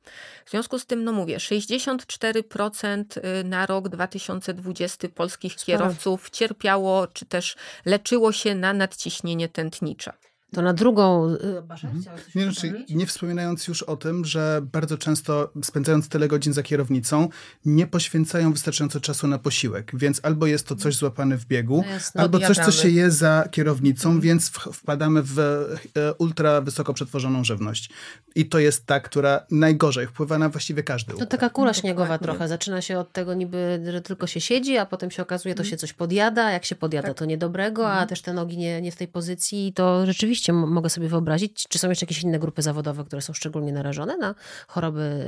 W 0.45 0.49
związku 0.49 0.79
z 0.79 0.85
tym, 0.85 1.03
no 1.03 1.11
mówię, 1.11 1.37
64% 1.37 3.03
y, 3.17 3.42
na 3.43 3.65
rok 3.65 3.89
2020 3.89 5.09
polskich 5.09 5.55
kierowców 5.55 6.29
cierpiało 6.29 7.07
czy 7.07 7.25
też 7.25 7.55
leczyło 7.85 8.31
się 8.31 8.55
na 8.55 8.73
nadciśnienie 8.73 9.49
tętnicze. 9.49 10.13
To 10.53 10.61
na 10.61 10.73
drugą. 10.73 11.29
Y, 11.29 11.57
mhm. 11.57 12.03
Nie, 12.35 12.43
znaczy, 12.43 12.85
nie 12.89 13.05
wspominając 13.05 13.67
już 13.67 13.83
o 13.83 13.97
tym, 13.97 14.25
że 14.25 14.61
bardzo 14.71 14.97
często 14.97 15.51
spędzając 15.63 16.09
tyle 16.09 16.27
godzin 16.27 16.53
za 16.53 16.63
kierownicą, 16.63 17.29
nie 17.65 17.87
poświęcają 17.87 18.53
wystarczająco 18.53 18.99
czasu 18.99 19.27
na 19.27 19.39
posiłek. 19.39 19.91
Więc 19.93 20.19
albo 20.23 20.47
jest 20.47 20.67
to 20.67 20.75
coś 20.75 20.95
złapane 20.95 21.37
w 21.37 21.45
biegu, 21.45 21.83
no 22.15 22.21
albo 22.21 22.39
coś, 22.39 22.57
co 22.57 22.71
się 22.71 22.89
je 22.89 23.11
za 23.11 23.47
kierownicą, 23.51 24.09
mhm. 24.09 24.21
więc 24.21 24.49
wpadamy 24.49 25.21
w 25.23 25.39
e, 25.39 26.13
ultra 26.17 26.61
wysoko 26.61 26.93
przetworzoną 26.93 27.43
żywność. 27.43 27.89
I 28.35 28.45
to 28.45 28.59
jest 28.59 28.85
ta, 28.85 28.99
która 28.99 29.45
najgorzej 29.51 30.07
wpływa 30.07 30.37
na 30.37 30.49
właściwie 30.49 30.83
każdy. 30.83 31.13
To 31.13 31.25
taka 31.25 31.49
kula 31.49 31.73
śniegowa 31.73 32.17
trochę. 32.17 32.47
Zaczyna 32.47 32.81
się 32.81 32.99
od 32.99 33.11
tego 33.11 33.33
niby, 33.33 33.83
że 33.91 34.01
tylko 34.01 34.27
się 34.27 34.41
siedzi, 34.41 34.77
a 34.77 34.85
potem 34.85 35.11
się 35.11 35.21
okazuje, 35.21 35.55
to 35.55 35.63
mhm. 35.63 35.69
się 35.69 35.77
coś 35.77 35.93
podjada. 35.93 36.51
Jak 36.51 36.65
się 36.65 36.75
podjada, 36.75 37.07
tak. 37.07 37.17
to 37.17 37.25
niedobrego, 37.25 37.91
a 37.91 38.05
też 38.05 38.21
te 38.21 38.33
nogi 38.33 38.57
nie, 38.57 38.81
nie 38.81 38.91
w 38.91 38.95
tej 38.95 39.07
pozycji. 39.07 39.67
I 39.67 39.73
to 39.73 40.05
rzeczywiście 40.05 40.42
rzeczywiście 40.43 40.73
mogę 40.73 40.89
sobie 40.89 41.09
wyobrazić, 41.09 41.65
czy 41.69 41.79
są 41.79 41.89
jeszcze 41.89 42.05
jakieś 42.05 42.23
inne 42.23 42.39
grupy 42.39 42.61
zawodowe, 42.61 43.03
które 43.05 43.21
są 43.21 43.33
szczególnie 43.33 43.73
narażone 43.73 44.17
na 44.17 44.35
choroby 44.67 45.25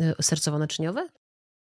yy, 0.00 0.14
sercowo-naczyniowe? 0.22 1.08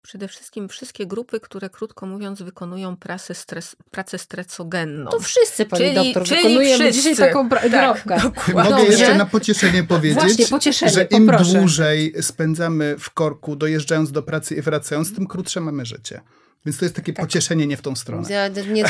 Przede 0.01 0.27
wszystkim 0.27 0.69
wszystkie 0.69 1.05
grupy, 1.05 1.39
które 1.39 1.69
krótko 1.69 2.05
mówiąc 2.05 2.41
wykonują 2.41 2.97
pracę, 2.97 3.33
stres, 3.35 3.75
pracę 3.91 4.17
stresogenną. 4.17 5.11
To 5.11 5.19
wszyscy, 5.19 5.65
pani 5.65 5.83
czyli, 5.83 5.95
doktor, 5.95 6.23
czyli 6.23 6.43
wykonujemy 6.43 6.83
wszyscy. 6.83 7.01
dzisiaj 7.01 7.27
taką 7.27 7.49
tak, 7.49 7.69
drobkę. 7.69 8.21
Mogę 8.53 8.69
Dobrze. 8.69 8.85
jeszcze 8.85 9.15
na 9.15 9.25
pocieszenie 9.25 9.83
powiedzieć, 9.83 10.23
Właśnie, 10.23 10.47
pocieszenie, 10.47 10.91
że 10.91 11.03
im 11.03 11.25
poproszę. 11.25 11.59
dłużej 11.59 12.13
spędzamy 12.21 12.95
w 12.99 13.09
korku, 13.09 13.55
dojeżdżając 13.55 14.11
do 14.11 14.23
pracy 14.23 14.55
i 14.55 14.61
wracając, 14.61 15.15
tym 15.15 15.27
krótsze 15.27 15.61
mamy 15.61 15.85
życie. 15.85 16.21
Więc 16.65 16.77
to 16.77 16.85
jest 16.85 16.95
takie 16.95 17.13
tak. 17.13 17.25
pocieszenie 17.25 17.67
nie 17.67 17.77
w 17.77 17.81
tą 17.81 17.95
stronę. 17.95 18.29
Ja 18.29 18.47
nie 18.47 18.83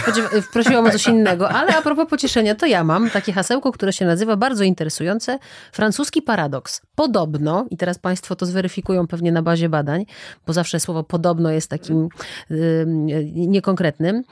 prosiłam 0.53 0.85
o 0.85 0.91
coś 0.91 1.07
innego, 1.07 1.49
ale 1.49 1.77
a 1.77 1.81
propos 1.81 2.09
pocieszenia, 2.09 2.55
to 2.55 2.65
ja 2.65 2.83
mam 2.83 3.09
takie 3.09 3.33
hasełko, 3.33 3.71
które 3.71 3.93
się 3.93 4.05
nazywa 4.05 4.35
bardzo 4.35 4.63
interesujące. 4.63 5.39
Francuski 5.71 6.21
paradoks. 6.21 6.81
Podobno, 6.95 7.65
i 7.69 7.77
teraz 7.77 7.97
Państwo 7.97 8.35
to 8.35 8.45
zweryfikują 8.45 9.07
pewnie 9.07 9.31
na 9.31 9.41
bazie 9.41 9.69
badań, 9.69 10.05
bo 10.47 10.53
zawsze 10.53 10.79
słowo 10.79 11.03
podobno 11.03 11.51
jest 11.51 11.69
takim 11.69 12.09
yy, 12.49 12.85
niekonkretnym. 13.33 14.23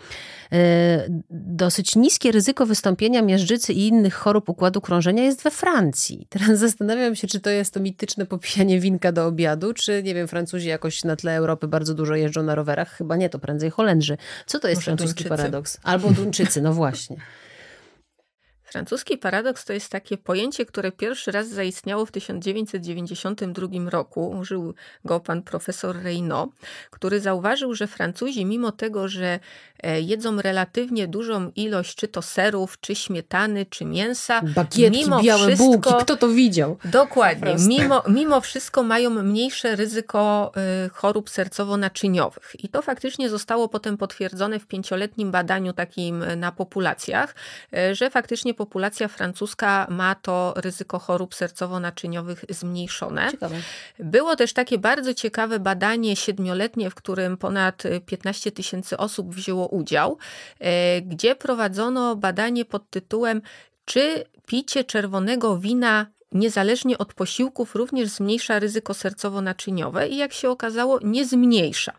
E, 0.53 1.07
dosyć 1.29 1.95
niskie 1.95 2.31
ryzyko 2.31 2.65
wystąpienia 2.65 3.21
miażdżycy 3.21 3.73
i 3.73 3.87
innych 3.87 4.13
chorób 4.13 4.49
układu 4.49 4.81
krążenia 4.81 5.23
jest 5.23 5.43
we 5.43 5.51
Francji. 5.51 6.27
Teraz 6.29 6.59
zastanawiam 6.59 7.15
się, 7.15 7.27
czy 7.27 7.39
to 7.39 7.49
jest 7.49 7.73
to 7.73 7.79
mityczne 7.79 8.25
popijanie 8.25 8.79
winka 8.79 9.11
do 9.11 9.25
obiadu, 9.25 9.73
czy 9.73 10.03
nie 10.03 10.15
wiem, 10.15 10.27
Francuzi 10.27 10.67
jakoś 10.67 11.03
na 11.03 11.15
tle 11.15 11.35
Europy 11.35 11.67
bardzo 11.67 11.93
dużo 11.93 12.15
jeżdżą 12.15 12.43
na 12.43 12.55
rowerach. 12.55 12.89
Chyba 12.89 13.15
nie, 13.15 13.29
to 13.31 13.39
prędzej 13.39 13.69
Holendrzy. 13.69 14.17
Co 14.45 14.59
to 14.59 14.67
jest 14.67 14.79
Może 14.79 14.85
francuski 14.85 15.23
Duńczycy. 15.23 15.29
paradoks? 15.29 15.77
Albo 15.83 16.09
Duńczycy, 16.09 16.61
no 16.61 16.73
właśnie. 16.73 17.15
Francuski 18.71 19.17
paradoks 19.17 19.65
to 19.65 19.73
jest 19.73 19.89
takie 19.91 20.17
pojęcie, 20.17 20.65
które 20.65 20.91
pierwszy 20.91 21.31
raz 21.31 21.47
zaistniało 21.47 22.05
w 22.05 22.11
1992 22.11 23.67
roku. 23.89 24.29
Użył 24.29 24.73
go 25.05 25.19
pan 25.19 25.41
profesor 25.41 26.03
Reynaud, 26.03 26.49
który 26.89 27.19
zauważył, 27.19 27.75
że 27.75 27.87
Francuzi, 27.87 28.45
mimo 28.45 28.71
tego, 28.71 29.07
że 29.07 29.39
e, 29.83 30.01
jedzą 30.01 30.41
relatywnie 30.41 31.07
dużą 31.07 31.51
ilość 31.55 31.95
czy 31.95 32.07
to 32.07 32.21
serów, 32.21 32.79
czy 32.79 32.95
śmietany, 32.95 33.65
czy 33.65 33.85
mięsa, 33.85 34.41
Bagietki, 34.55 34.99
mimo 34.99 35.21
białe 35.21 35.47
wszystko, 35.47 35.65
bułki, 35.65 35.89
kto 35.99 36.17
to 36.17 36.27
widział? 36.27 36.77
Dokładnie. 36.85 37.55
Mimo, 37.67 38.03
mimo 38.07 38.41
wszystko 38.41 38.83
mają 38.83 39.09
mniejsze 39.09 39.75
ryzyko 39.75 40.51
e, 40.55 40.89
chorób 40.89 41.29
sercowo-naczyniowych. 41.29 42.55
I 42.63 42.69
to 42.69 42.81
faktycznie 42.81 43.29
zostało 43.29 43.69
potem 43.69 43.97
potwierdzone 43.97 44.59
w 44.59 44.67
pięcioletnim 44.67 45.31
badaniu 45.31 45.73
takim 45.73 46.23
na 46.37 46.51
populacjach, 46.51 47.35
e, 47.73 47.95
że 47.95 48.09
faktycznie 48.09 48.53
populacja 48.65 49.07
francuska 49.07 49.87
ma 49.89 50.15
to 50.15 50.53
ryzyko 50.57 50.99
chorób 50.99 51.35
sercowo-naczyniowych 51.35 52.45
zmniejszone. 52.49 53.31
Ciekawe. 53.31 53.55
Było 53.99 54.35
też 54.35 54.53
takie 54.53 54.77
bardzo 54.77 55.13
ciekawe 55.13 55.59
badanie 55.59 56.15
siedmioletnie, 56.15 56.89
w 56.89 56.95
którym 56.95 57.37
ponad 57.37 57.83
15 58.05 58.51
tysięcy 58.51 58.97
osób 58.97 59.35
wzięło 59.35 59.67
udział, 59.67 60.17
e, 60.59 61.01
gdzie 61.01 61.35
prowadzono 61.35 62.15
badanie 62.15 62.65
pod 62.65 62.89
tytułem 62.89 63.41
czy 63.85 64.25
picie 64.45 64.83
czerwonego 64.83 65.57
wina 65.57 66.05
niezależnie 66.31 66.97
od 66.97 67.13
posiłków 67.13 67.75
również 67.75 68.09
zmniejsza 68.09 68.59
ryzyko 68.59 68.93
sercowo-naczyniowe 68.93 70.09
i 70.09 70.17
jak 70.17 70.33
się 70.33 70.49
okazało, 70.49 70.99
nie 71.03 71.25
zmniejsza. 71.25 71.93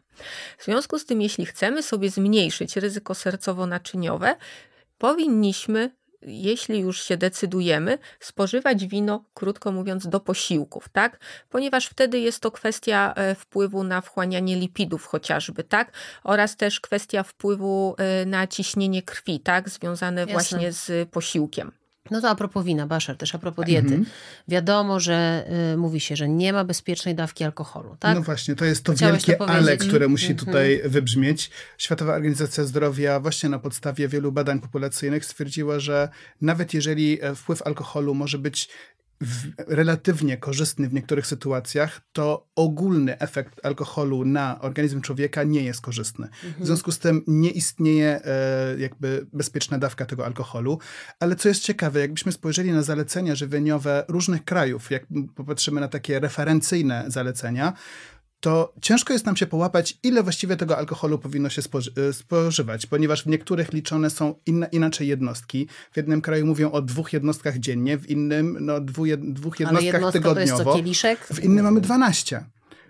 W 0.59 0.65
związku 0.65 0.99
z 0.99 1.05
tym, 1.07 1.23
jeśli 1.23 1.47
chcemy 1.47 1.83
sobie 1.83 2.11
zmniejszyć 2.11 2.77
ryzyko 2.77 3.13
sercowo-naczyniowe, 3.13 4.35
powinniśmy 4.99 5.91
jeśli 6.27 6.81
już 6.81 7.03
się 7.03 7.17
decydujemy, 7.17 7.99
spożywać 8.21 8.87
wino, 8.87 9.25
krótko 9.35 9.73
mówiąc, 9.73 10.09
do 10.09 10.21
posiłków, 10.21 10.89
tak? 10.89 11.19
Ponieważ 11.51 11.87
wtedy 11.87 12.19
jest 12.19 12.41
to 12.41 12.51
kwestia 12.51 13.13
e, 13.17 13.35
wpływu 13.35 13.85
na 13.85 14.01
wchłanianie 14.01 14.57
lipidów 14.57 15.07
chociażby, 15.07 15.65
tak? 15.65 15.93
Oraz 16.25 16.57
też 16.57 16.81
kwestia 16.81 17.23
wpływu 17.23 17.95
e, 17.99 18.27
na 18.27 18.47
ciśnienie 18.47 19.03
krwi, 19.03 19.41
tak? 19.41 19.69
Związane 19.69 20.21
Jasne. 20.21 20.33
właśnie 20.33 20.73
z 20.73 21.11
posiłkiem. 21.11 21.82
No 22.11 22.21
to 22.21 22.31
a 22.31 22.35
propos 22.35 22.65
wina, 22.65 22.87
Baszer, 22.87 23.17
też 23.17 23.35
a 23.35 23.39
propos 23.39 23.67
diety. 23.67 23.95
Mhm. 23.95 24.07
Wiadomo, 24.49 25.01
że 25.01 25.47
y, 25.73 25.77
mówi 25.77 26.01
się, 26.01 26.17
że 26.17 26.29
nie 26.29 26.53
ma 26.53 26.65
bezpiecznej 26.65 27.15
dawki 27.15 27.45
alkoholu, 27.45 27.97
tak? 27.99 28.15
No 28.15 28.23
właśnie, 28.23 28.55
to 28.55 28.65
jest 28.65 28.85
to 28.85 28.93
Chciałeś 28.93 29.27
wielkie 29.27 29.37
to 29.37 29.49
ale, 29.49 29.77
które 29.77 30.09
musi 30.09 30.31
mhm. 30.31 30.47
tutaj 30.47 30.83
wybrzmieć. 30.85 31.51
Światowa 31.79 32.15
Organizacja 32.15 32.65
Zdrowia 32.65 33.21
właśnie 33.21 33.49
na 33.49 33.59
podstawie 33.59 34.09
wielu 34.09 34.33
badań 34.33 34.61
populacyjnych 34.61 35.25
stwierdziła, 35.25 35.81
że 35.81 36.09
nawet 36.41 36.75
jeżeli 36.75 37.19
e, 37.23 37.35
wpływ 37.35 37.63
alkoholu 37.63 38.15
może 38.15 38.39
być 38.39 38.69
relatywnie 39.59 40.37
korzystny 40.37 40.89
w 40.89 40.95
niektórych 40.95 41.27
sytuacjach, 41.27 42.01
to 42.13 42.47
ogólny 42.57 43.19
efekt 43.19 43.67
alkoholu 43.67 44.25
na 44.25 44.61
organizm 44.61 45.01
człowieka 45.01 45.43
nie 45.43 45.63
jest 45.63 45.81
korzystny. 45.81 46.27
Mhm. 46.27 46.65
W 46.65 46.67
związku 46.67 46.93
z 46.93 46.99
tym 46.99 47.23
nie 47.27 47.51
istnieje 47.51 48.21
e, 48.25 48.79
jakby 48.79 49.27
bezpieczna 49.33 49.79
dawka 49.79 50.07
tego 50.07 50.27
alkoholu. 50.27 50.79
Ale 51.21 51.37
co 51.37 51.49
jest 51.49 51.63
ciekawe, 51.63 52.01
jakbyśmy 52.01 52.33
spojrzeli 52.33 52.73
na 52.73 52.83
zalecenia 52.83 53.35
żywieniowe 53.35 54.05
różnych 54.09 54.45
krajów, 54.45 54.91
jak 54.91 55.07
popatrzymy 55.35 55.81
na 55.81 55.89
takie 55.89 56.21
referencyjne 56.21 57.05
zalecenia, 57.09 57.73
to 58.43 58.73
ciężko 58.81 59.13
jest 59.13 59.27
nam 59.27 59.37
się 59.37 59.47
połapać, 59.47 59.99
ile 60.03 60.23
właściwie 60.23 60.57
tego 60.57 60.79
alkoholu 60.79 61.19
powinno 61.19 61.51
się 61.51 61.63
spoży 61.63 61.93
e, 62.09 62.13
spożywać, 62.13 62.87
ponieważ 62.87 63.25
w 63.25 63.27
niektórych 63.27 63.73
liczone 63.73 64.11
są 64.11 64.35
inaczej 64.73 65.09
jednostki. 65.09 65.69
W 65.93 65.97
jednym 65.97 66.21
kraju 66.21 66.47
mówią 66.47 66.71
o 66.71 66.83
dwóch 66.83 67.13
jednostkach 67.13 67.59
dziennie, 67.59 67.99
w 67.99 68.11
innym 68.11 68.57
no, 68.61 68.81
dwu, 68.81 69.05
dwóch 69.19 69.61
jednostkach 69.61 70.13
tygodniowo. 70.13 70.73
To 70.73 70.79
jest 70.79 71.01
co, 71.01 71.35
W 71.35 71.45
innym 71.45 71.65
mamy 71.65 71.81
12. 71.81 72.45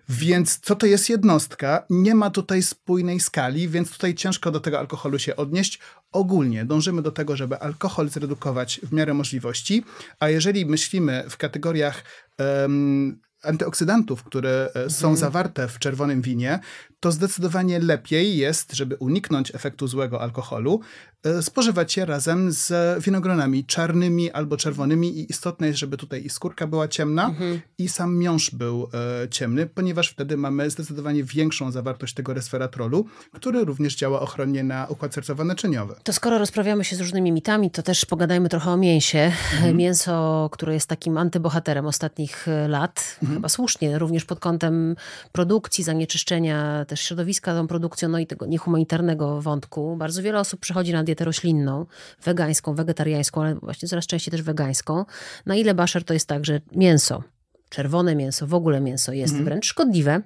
Więc 0.09 0.59
co 0.59 0.77
to 0.77 0.87
jest 0.87 1.11
jednostka? 1.11 1.87
Nie 1.91 2.15
ma 2.15 2.31
tutaj 2.31 2.63
spójnej 2.63 3.21
skali, 3.21 3.69
więc 3.69 3.91
tutaj 3.91 4.15
ciężko 4.15 4.51
do 4.51 4.61
tego 4.61 4.79
alkoholu 4.79 5.19
się 5.19 5.37
odnieść. 5.37 5.79
Ogólnie 6.13 6.65
dążymy 6.65 7.03
do 7.03 7.13
tego, 7.13 7.37
żeby 7.37 7.59
alkohol 7.59 8.09
zredukować 8.09 8.81
w 8.83 8.93
miarę 8.93 9.15
możliwości, 9.15 9.85
a 10.21 10.29
jeżeli 10.29 10.67
myślimy 10.67 11.25
w 11.31 11.37
kategoriach 11.37 12.05
um, 12.39 13.21
antyoksydantów, 13.43 14.25
które 14.25 14.69
e, 14.75 14.91
są 14.91 15.09
mhm. 15.09 15.17
zawarte 15.17 15.69
w 15.69 15.79
czerwonym 15.79 16.23
winie, 16.23 16.59
to 17.03 17.13
zdecydowanie 17.13 17.79
lepiej 17.79 18.37
jest, 18.37 18.73
żeby 18.73 18.97
uniknąć 18.97 19.55
efektu 19.55 19.87
złego 19.87 20.21
alkoholu, 20.21 20.81
e, 21.25 21.43
spożywać 21.43 21.97
je 21.97 22.07
razem 22.07 22.53
z 22.53 22.73
winogronami 23.05 23.65
czarnymi 23.65 24.31
albo 24.31 24.57
czerwonymi 24.57 25.19
i 25.19 25.31
istotne 25.31 25.67
jest, 25.67 25.79
żeby 25.79 25.97
tutaj 25.97 26.25
i 26.25 26.29
skórka 26.29 26.67
była 26.67 26.89
ciemna 26.89 27.27
mhm. 27.27 27.61
i 27.79 27.89
sam 27.89 28.17
miąższ 28.17 28.51
był 28.51 28.89
e, 29.25 29.29
ciemny, 29.29 29.67
ponieważ 29.67 30.09
wtedy 30.09 30.37
mamy 30.37 30.71
zdecydowanie 30.71 31.25
większą 31.25 31.71
zawartość 31.71 32.15
tego 32.15 32.35
resveratrolu, 32.35 33.07
który 33.33 33.65
również 33.65 33.97
działa 33.97 34.21
ochronnie 34.21 34.65
na 34.65 34.87
układ 34.89 35.15
sercowo-naczyniowy. 35.15 35.95
To 36.03 36.13
skoro 36.13 36.39
rozprawiamy 36.39 36.85
się 36.85 36.97
z 36.97 37.01
różnymi 37.01 37.33
mitami, 37.33 37.71
to 37.71 37.83
też 37.83 38.05
pogadajmy 38.05 38.49
trochę 38.49 38.71
o 38.71 38.77
mięsie. 38.77 39.33
Mhm. 39.55 39.77
Mięso, 39.77 40.49
które 40.53 40.75
jest 40.75 40.87
takim 40.87 41.19
antybohaterem 41.19 41.87
ostatnich 41.87 42.49
e, 42.49 42.69
lat, 42.69 43.17
mhm. 43.23 43.37
chyba 43.39 43.49
słusznie, 43.49 43.99
również 43.99 44.25
pod 44.25 44.41
kątem 44.41 44.97
produkcji, 45.33 45.85
zanieczyszczenia 45.85 46.85
też 46.93 47.01
środowiska 47.01 47.55
tą 47.55 47.67
produkcją, 47.67 48.09
no 48.09 48.19
i 48.19 48.27
tego 48.27 48.47
niehumanitarnego 48.47 49.41
wątku. 49.41 49.97
Bardzo 49.97 50.23
wiele 50.23 50.41
osób 50.41 50.61
przechodzi 50.61 50.93
na 50.93 51.05
dietę 51.05 51.25
roślinną, 51.25 51.87
wegańską, 52.25 52.75
wegetariańską, 52.75 53.43
ale 53.43 53.55
właśnie 53.55 53.89
coraz 53.89 54.07
częściej 54.07 54.33
też 54.33 54.43
wegańską. 54.43 55.05
Na 55.47 55.55
ile 55.57 55.75
Basher 55.75 56.05
to 56.05 56.15
jest 56.15 56.29
tak, 56.29 56.45
że 56.45 56.61
mięso, 56.73 57.23
czerwone 57.69 58.15
mięso, 58.17 58.47
w 58.47 58.55
ogóle 58.55 58.81
mięso 58.81 59.13
jest 59.13 59.33
mm. 59.33 59.45
wręcz 59.45 59.67
szkodliwe, 59.67 60.23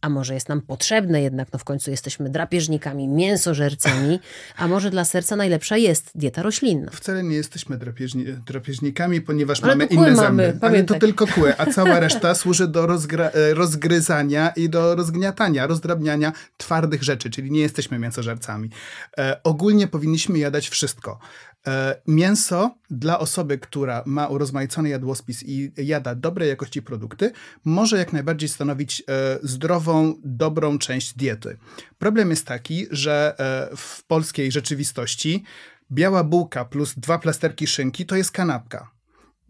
a 0.00 0.08
może 0.08 0.34
jest 0.34 0.48
nam 0.48 0.60
potrzebne 0.60 1.22
jednak, 1.22 1.48
no 1.52 1.58
w 1.58 1.64
końcu 1.64 1.90
jesteśmy 1.90 2.30
drapieżnikami, 2.30 3.08
mięsożercami, 3.08 4.20
a 4.56 4.68
może 4.68 4.90
dla 4.90 5.04
serca 5.04 5.36
najlepsza 5.36 5.76
jest 5.76 6.10
dieta 6.14 6.42
roślinna. 6.42 6.90
Wcale 6.90 7.22
nie 7.22 7.36
jesteśmy 7.36 7.78
drapieżni 7.78 8.24
drapieżnikami, 8.46 9.20
ponieważ 9.20 9.62
Ale 9.62 9.76
mamy 9.76 9.84
inne 9.84 10.10
mamy, 10.10 10.16
zęby. 10.16 10.66
Ale 10.66 10.84
to 10.84 10.98
tylko 10.98 11.26
kły, 11.26 11.58
a 11.58 11.66
cała 11.74 12.00
reszta 12.00 12.34
służy 12.34 12.68
do 12.68 12.84
e, 12.84 13.54
rozgryzania 13.54 14.52
i 14.56 14.68
do 14.68 14.94
rozgniatania, 14.94 15.66
rozdrabniania 15.66 16.32
twardych 16.56 17.02
rzeczy, 17.02 17.30
czyli 17.30 17.50
nie 17.50 17.60
jesteśmy 17.60 17.98
mięsożercami. 17.98 18.70
E, 19.18 19.40
ogólnie 19.44 19.86
powinniśmy 19.88 20.38
jadać 20.38 20.68
wszystko. 20.68 21.18
E, 21.66 22.02
mięso 22.06 22.74
dla 22.90 23.18
osoby, 23.18 23.58
która 23.58 24.02
ma 24.06 24.26
urozmaicony 24.26 24.88
jadłospis 24.88 25.42
i 25.42 25.72
jada 25.76 26.14
dobrej 26.14 26.48
jakości 26.48 26.82
produkty, 26.82 27.32
może 27.64 27.98
jak 27.98 28.12
najbardziej 28.12 28.48
stanowić 28.48 29.00
e, 29.00 29.38
zdrową, 29.42 30.14
dobrą 30.24 30.78
część 30.78 31.16
diety. 31.16 31.56
Problem 31.98 32.30
jest 32.30 32.46
taki, 32.46 32.86
że 32.90 33.34
e, 33.38 33.76
w 33.76 34.04
polskiej 34.04 34.52
rzeczywistości 34.52 35.44
biała 35.92 36.24
bułka 36.24 36.64
plus 36.64 36.94
dwa 36.96 37.18
plasterki 37.18 37.66
szynki 37.66 38.06
to 38.06 38.16
jest 38.16 38.30
kanapka 38.30 38.90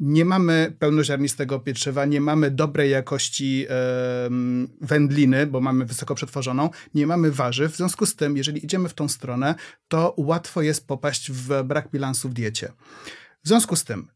nie 0.01 0.25
mamy 0.25 0.77
pełnoziarnistego 0.79 1.61
pieczywa, 1.61 2.05
nie 2.05 2.21
mamy 2.21 2.51
dobrej 2.51 2.91
jakości 2.91 3.67
e, 3.71 3.75
wędliny, 4.81 5.47
bo 5.47 5.61
mamy 5.61 5.85
wysoko 5.85 6.15
przetworzoną, 6.15 6.71
nie 6.95 7.07
mamy 7.07 7.31
warzyw. 7.31 7.73
W 7.73 7.77
związku 7.77 8.07
z 8.07 8.17
tym, 8.17 8.37
jeżeli 8.37 8.65
idziemy 8.65 8.89
w 8.89 8.95
tą 8.95 9.09
stronę, 9.09 9.55
to 9.89 10.15
łatwo 10.17 10.63
jest 10.63 10.87
popaść 10.87 11.31
w 11.31 11.63
brak 11.65 11.91
bilansu 11.91 12.29
w 12.29 12.35
diecie. 12.35 12.73
W 13.45 13.49
związku 13.49 13.77
z 13.77 13.85
tym, 13.85 14.09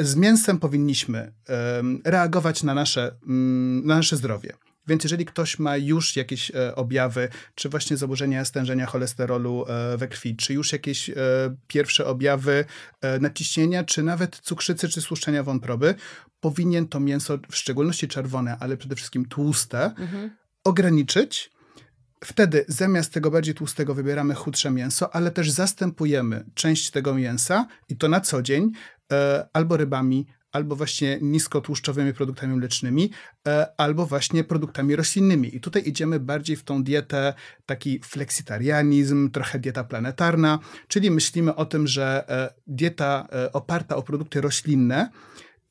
z, 0.00 0.16
mięsem 0.16 0.58
powinniśmy 0.58 1.18
e, 1.48 1.82
reagować 2.04 2.62
na 2.62 2.74
nasze, 2.74 3.18
mm, 3.26 3.86
na 3.86 3.96
nasze 3.96 4.16
zdrowie. 4.16 4.52
Więc 4.88 5.04
jeżeli 5.04 5.24
ktoś 5.24 5.58
ma 5.58 5.76
już 5.76 6.16
jakieś 6.16 6.50
e, 6.50 6.74
objawy, 6.74 7.28
czy 7.54 7.68
właśnie 7.68 7.96
zaburzenia 7.96 8.44
stężenia 8.44 8.86
cholesterolu 8.86 9.64
e, 9.68 9.96
we 9.96 10.08
krwi, 10.08 10.36
czy 10.36 10.54
już 10.54 10.72
jakieś 10.72 11.10
e, 11.10 11.14
pierwsze 11.66 12.06
objawy 12.06 12.64
nadciśnienia, 13.20 13.84
czy 13.84 14.02
nawet 14.02 14.36
cukrzycy, 14.36 14.88
czy 14.88 15.00
słuszczenia 15.00 15.42
wątroby, 15.42 15.94
powinien 16.40 16.88
to 16.88 17.00
mięso, 17.00 17.38
w 17.50 17.56
szczególności 17.56 18.08
czerwone, 18.08 18.56
ale 18.60 18.76
przede 18.76 18.96
wszystkim 18.96 19.24
tłuste, 19.24 19.84
mhm. 19.84 20.30
ograniczyć. 20.64 21.50
Wtedy 22.24 22.64
zamiast 22.68 23.12
tego 23.12 23.30
bardziej 23.30 23.54
tłustego 23.54 23.94
wybieramy 23.94 24.34
chudsze 24.34 24.70
mięso, 24.70 25.14
ale 25.14 25.30
też 25.30 25.50
zastępujemy 25.50 26.44
część 26.54 26.90
tego 26.90 27.14
mięsa 27.14 27.66
i 27.88 27.96
to 27.96 28.08
na 28.08 28.20
co 28.20 28.42
dzień 28.42 28.72
albo 29.52 29.76
rybami, 29.76 30.26
albo 30.58 30.76
właśnie 30.76 31.18
niskotłuszczowymi 31.22 32.12
produktami 32.12 32.56
mlecznymi, 32.56 33.10
e, 33.48 33.66
albo 33.76 34.06
właśnie 34.06 34.44
produktami 34.44 34.96
roślinnymi. 34.96 35.56
I 35.56 35.60
tutaj 35.60 35.82
idziemy 35.86 36.20
bardziej 36.20 36.56
w 36.56 36.64
tą 36.64 36.84
dietę, 36.84 37.34
taki 37.66 38.00
fleksitarianizm, 38.04 39.30
trochę 39.30 39.58
dieta 39.58 39.84
planetarna, 39.84 40.58
czyli 40.88 41.10
myślimy 41.10 41.54
o 41.54 41.64
tym, 41.64 41.86
że 41.86 42.24
e, 42.28 42.54
dieta 42.66 43.28
e, 43.32 43.52
oparta 43.52 43.96
o 43.96 44.02
produkty 44.02 44.40
roślinne 44.40 45.10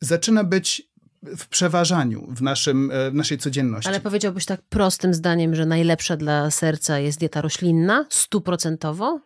zaczyna 0.01 0.43
być 0.43 0.87
w 1.23 1.47
przeważaniu 1.47 2.27
w, 2.29 2.41
naszym, 2.41 2.91
w 3.11 3.13
naszej 3.13 3.37
codzienności. 3.37 3.89
Ale 3.89 3.99
powiedziałbyś 3.99 4.45
tak 4.45 4.61
prostym 4.61 5.13
zdaniem, 5.13 5.55
że 5.55 5.65
najlepsza 5.65 6.17
dla 6.17 6.51
serca 6.51 6.99
jest 6.99 7.19
dieta 7.19 7.41
roślinna, 7.41 8.05
stuprocentowo? 8.09 9.19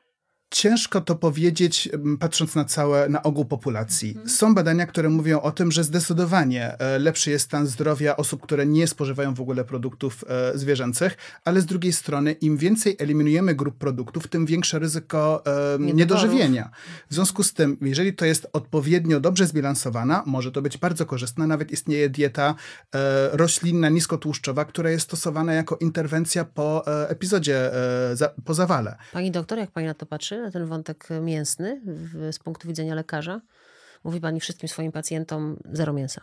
Ciężko 0.51 1.01
to 1.01 1.15
powiedzieć, 1.15 1.89
patrząc 2.19 2.55
na 2.55 2.65
całe, 2.65 3.09
na 3.09 3.23
ogół 3.23 3.45
populacji. 3.45 4.09
Mhm. 4.09 4.29
Są 4.29 4.55
badania, 4.55 4.85
które 4.85 5.09
mówią 5.09 5.41
o 5.41 5.51
tym, 5.51 5.71
że 5.71 5.83
zdecydowanie 5.83 6.79
e, 6.79 6.99
lepszy 6.99 7.31
jest 7.31 7.45
stan 7.45 7.67
zdrowia 7.67 8.17
osób, 8.17 8.41
które 8.41 8.65
nie 8.65 8.87
spożywają 8.87 9.33
w 9.33 9.41
ogóle 9.41 9.63
produktów 9.63 10.25
e, 10.27 10.57
zwierzęcych, 10.57 11.17
ale 11.45 11.61
z 11.61 11.65
drugiej 11.65 11.93
strony, 11.93 12.31
im 12.31 12.57
więcej 12.57 12.95
eliminujemy 12.99 13.55
grup 13.55 13.77
produktów, 13.77 14.27
tym 14.27 14.45
większe 14.45 14.79
ryzyko 14.79 15.43
e, 15.45 15.79
niedożywienia. 15.79 16.69
W 17.09 17.13
związku 17.13 17.43
z 17.43 17.53
tym, 17.53 17.77
jeżeli 17.81 18.13
to 18.13 18.25
jest 18.25 18.47
odpowiednio 18.53 19.19
dobrze 19.19 19.47
zbilansowana, 19.47 20.23
może 20.25 20.51
to 20.51 20.61
być 20.61 20.77
bardzo 20.77 21.05
korzystne. 21.05 21.47
Nawet 21.47 21.71
istnieje 21.71 22.09
dieta 22.09 22.55
e, 22.95 23.29
roślinna, 23.37 23.89
niskotłuszczowa, 23.89 24.65
która 24.65 24.89
jest 24.89 25.05
stosowana 25.05 25.53
jako 25.53 25.77
interwencja 25.77 26.45
po 26.45 26.85
epizodzie, 27.09 27.71
po 28.45 28.53
zawale. 28.53 28.95
Pani 29.13 29.31
doktor, 29.31 29.59
jak 29.59 29.71
pani 29.71 29.87
na 29.87 29.93
to 29.93 30.05
patrzy? 30.05 30.40
Na 30.41 30.51
ten 30.51 30.65
wątek 30.65 31.07
mięsny 31.21 31.81
w, 31.85 32.33
z 32.33 32.39
punktu 32.39 32.67
widzenia 32.67 32.95
lekarza? 32.95 33.41
Mówi 34.03 34.21
pani 34.21 34.39
wszystkim 34.39 34.69
swoim 34.69 34.91
pacjentom 34.91 35.59
zero 35.73 35.93
mięsa. 35.93 36.21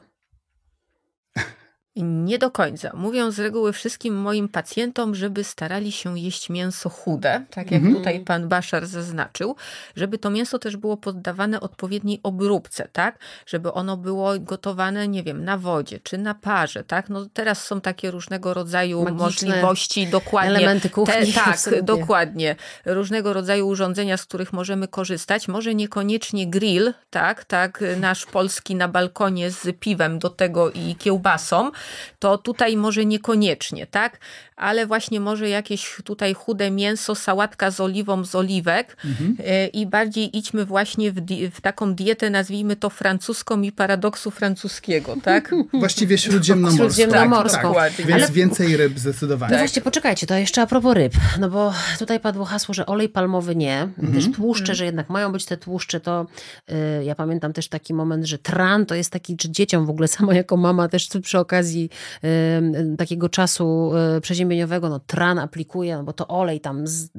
Nie 1.96 2.38
do 2.38 2.50
końca. 2.50 2.90
Mówią 2.94 3.30
z 3.30 3.38
reguły 3.38 3.72
wszystkim 3.72 4.14
moim 4.14 4.48
pacjentom, 4.48 5.14
żeby 5.14 5.44
starali 5.44 5.92
się 5.92 6.18
jeść 6.18 6.50
mięso 6.50 6.88
chude, 6.88 7.44
tak 7.50 7.70
jak 7.70 7.82
mhm. 7.82 7.96
tutaj 7.96 8.20
pan 8.20 8.48
Baszar 8.48 8.86
zaznaczył, 8.86 9.56
żeby 9.96 10.18
to 10.18 10.30
mięso 10.30 10.58
też 10.58 10.76
było 10.76 10.96
poddawane 10.96 11.60
odpowiedniej 11.60 12.20
obróbce, 12.22 12.88
tak? 12.92 13.18
Żeby 13.46 13.72
ono 13.72 13.96
było 13.96 14.38
gotowane, 14.38 15.08
nie 15.08 15.22
wiem, 15.22 15.44
na 15.44 15.58
wodzie 15.58 16.00
czy 16.00 16.18
na 16.18 16.34
parze, 16.34 16.84
tak? 16.84 17.08
No 17.08 17.26
teraz 17.32 17.66
są 17.66 17.80
takie 17.80 18.10
różnego 18.10 18.54
rodzaju 18.54 19.04
Magiczne 19.04 19.18
możliwości, 19.24 20.06
dokładnie. 20.06 20.50
Elementy 20.50 20.90
kuchni. 20.90 21.26
Te, 21.26 21.32
tak, 21.32 21.48
absolutnie. 21.48 21.82
dokładnie. 21.82 22.56
Różnego 22.84 23.32
rodzaju 23.32 23.66
urządzenia, 23.68 24.16
z 24.16 24.24
których 24.24 24.52
możemy 24.52 24.88
korzystać. 24.88 25.48
Może 25.48 25.74
niekoniecznie 25.74 26.46
grill, 26.46 26.94
tak? 27.10 27.44
Tak, 27.44 27.84
nasz 28.00 28.26
polski 28.26 28.74
na 28.74 28.88
balkonie 28.88 29.50
z 29.50 29.78
piwem 29.80 30.18
do 30.18 30.30
tego 30.30 30.70
i 30.70 30.96
kiełbasą, 30.96 31.70
to 32.18 32.38
tutaj 32.38 32.76
może 32.76 33.04
niekoniecznie, 33.04 33.86
tak? 33.86 34.18
ale 34.58 34.86
właśnie 34.86 35.20
może 35.20 35.48
jakieś 35.48 35.96
tutaj 36.04 36.34
chude 36.34 36.70
mięso, 36.70 37.14
sałatka 37.14 37.70
z 37.70 37.80
oliwą 37.80 38.24
z 38.24 38.34
oliwek 38.34 38.96
mhm. 39.04 39.36
E, 39.46 39.66
i 39.66 39.86
bardziej 39.86 40.36
idźmy 40.36 40.64
właśnie 40.64 41.12
w, 41.12 41.20
w, 41.52 41.60
taką 41.60 41.94
dietę, 41.94 42.30
nazwijmy 42.30 42.76
to 42.76 42.90
francuską 42.90 43.62
i 43.62 43.72
paradoksu 43.72 44.30
francuskiego, 44.30 45.16
tak? 45.22 45.54
Właściwie 45.72 46.18
śródziemnomorską. 46.18 46.84
Śródziemnomorską. 46.84 47.74
Tak, 47.74 47.96
tak. 47.96 48.06
Więc 48.06 48.22
ale... 48.22 48.32
więcej 48.32 48.76
ryb 48.76 48.98
zdecydowanie. 48.98 49.52
No 49.52 49.58
właśnie, 49.58 49.82
poczekajcie, 49.82 50.26
to 50.26 50.34
jeszcze 50.34 50.62
a 50.62 50.66
propos 50.66 50.94
ryb, 50.94 51.12
no 51.40 51.48
bo 51.50 51.72
tutaj 51.98 52.20
padło 52.20 52.44
hasło, 52.44 52.74
że 52.74 52.86
olej 52.86 53.08
palmowy 53.08 53.56
nie, 53.56 53.80
mhm. 53.82 54.12
też 54.12 54.32
tłuszcze, 54.32 54.62
mhm. 54.62 54.76
że 54.76 54.84
jednak 54.84 55.10
mają 55.10 55.32
być 55.32 55.44
te 55.44 55.56
tłuszcze, 55.56 56.00
to 56.00 56.26
y, 56.70 57.04
ja 57.04 57.14
pamiętam 57.14 57.52
też 57.52 57.68
taki 57.68 57.94
moment, 57.94 58.24
że 58.24 58.38
tran 58.38 58.86
to 58.86 58.94
jest 58.94 59.10
taki, 59.10 59.36
czy 59.36 59.50
dzieciom 59.50 59.86
w 59.86 59.90
ogóle 59.90 60.08
sama 60.08 60.34
jako 60.34 60.56
mama 60.56 60.88
też 60.88 61.08
przy 61.22 61.38
okazji 61.38 61.67
y, 61.76 62.96
takiego 62.98 63.28
czasu 63.28 63.92
przeziębienia 64.22 64.58
kamieniowego, 64.58 64.88
no 64.88 65.00
tran 65.00 65.38
aplikuje, 65.38 65.96
no 65.96 66.04
bo 66.04 66.12
to 66.12 66.28
olej 66.28 66.60
tam 66.60 66.86
z 66.86 67.10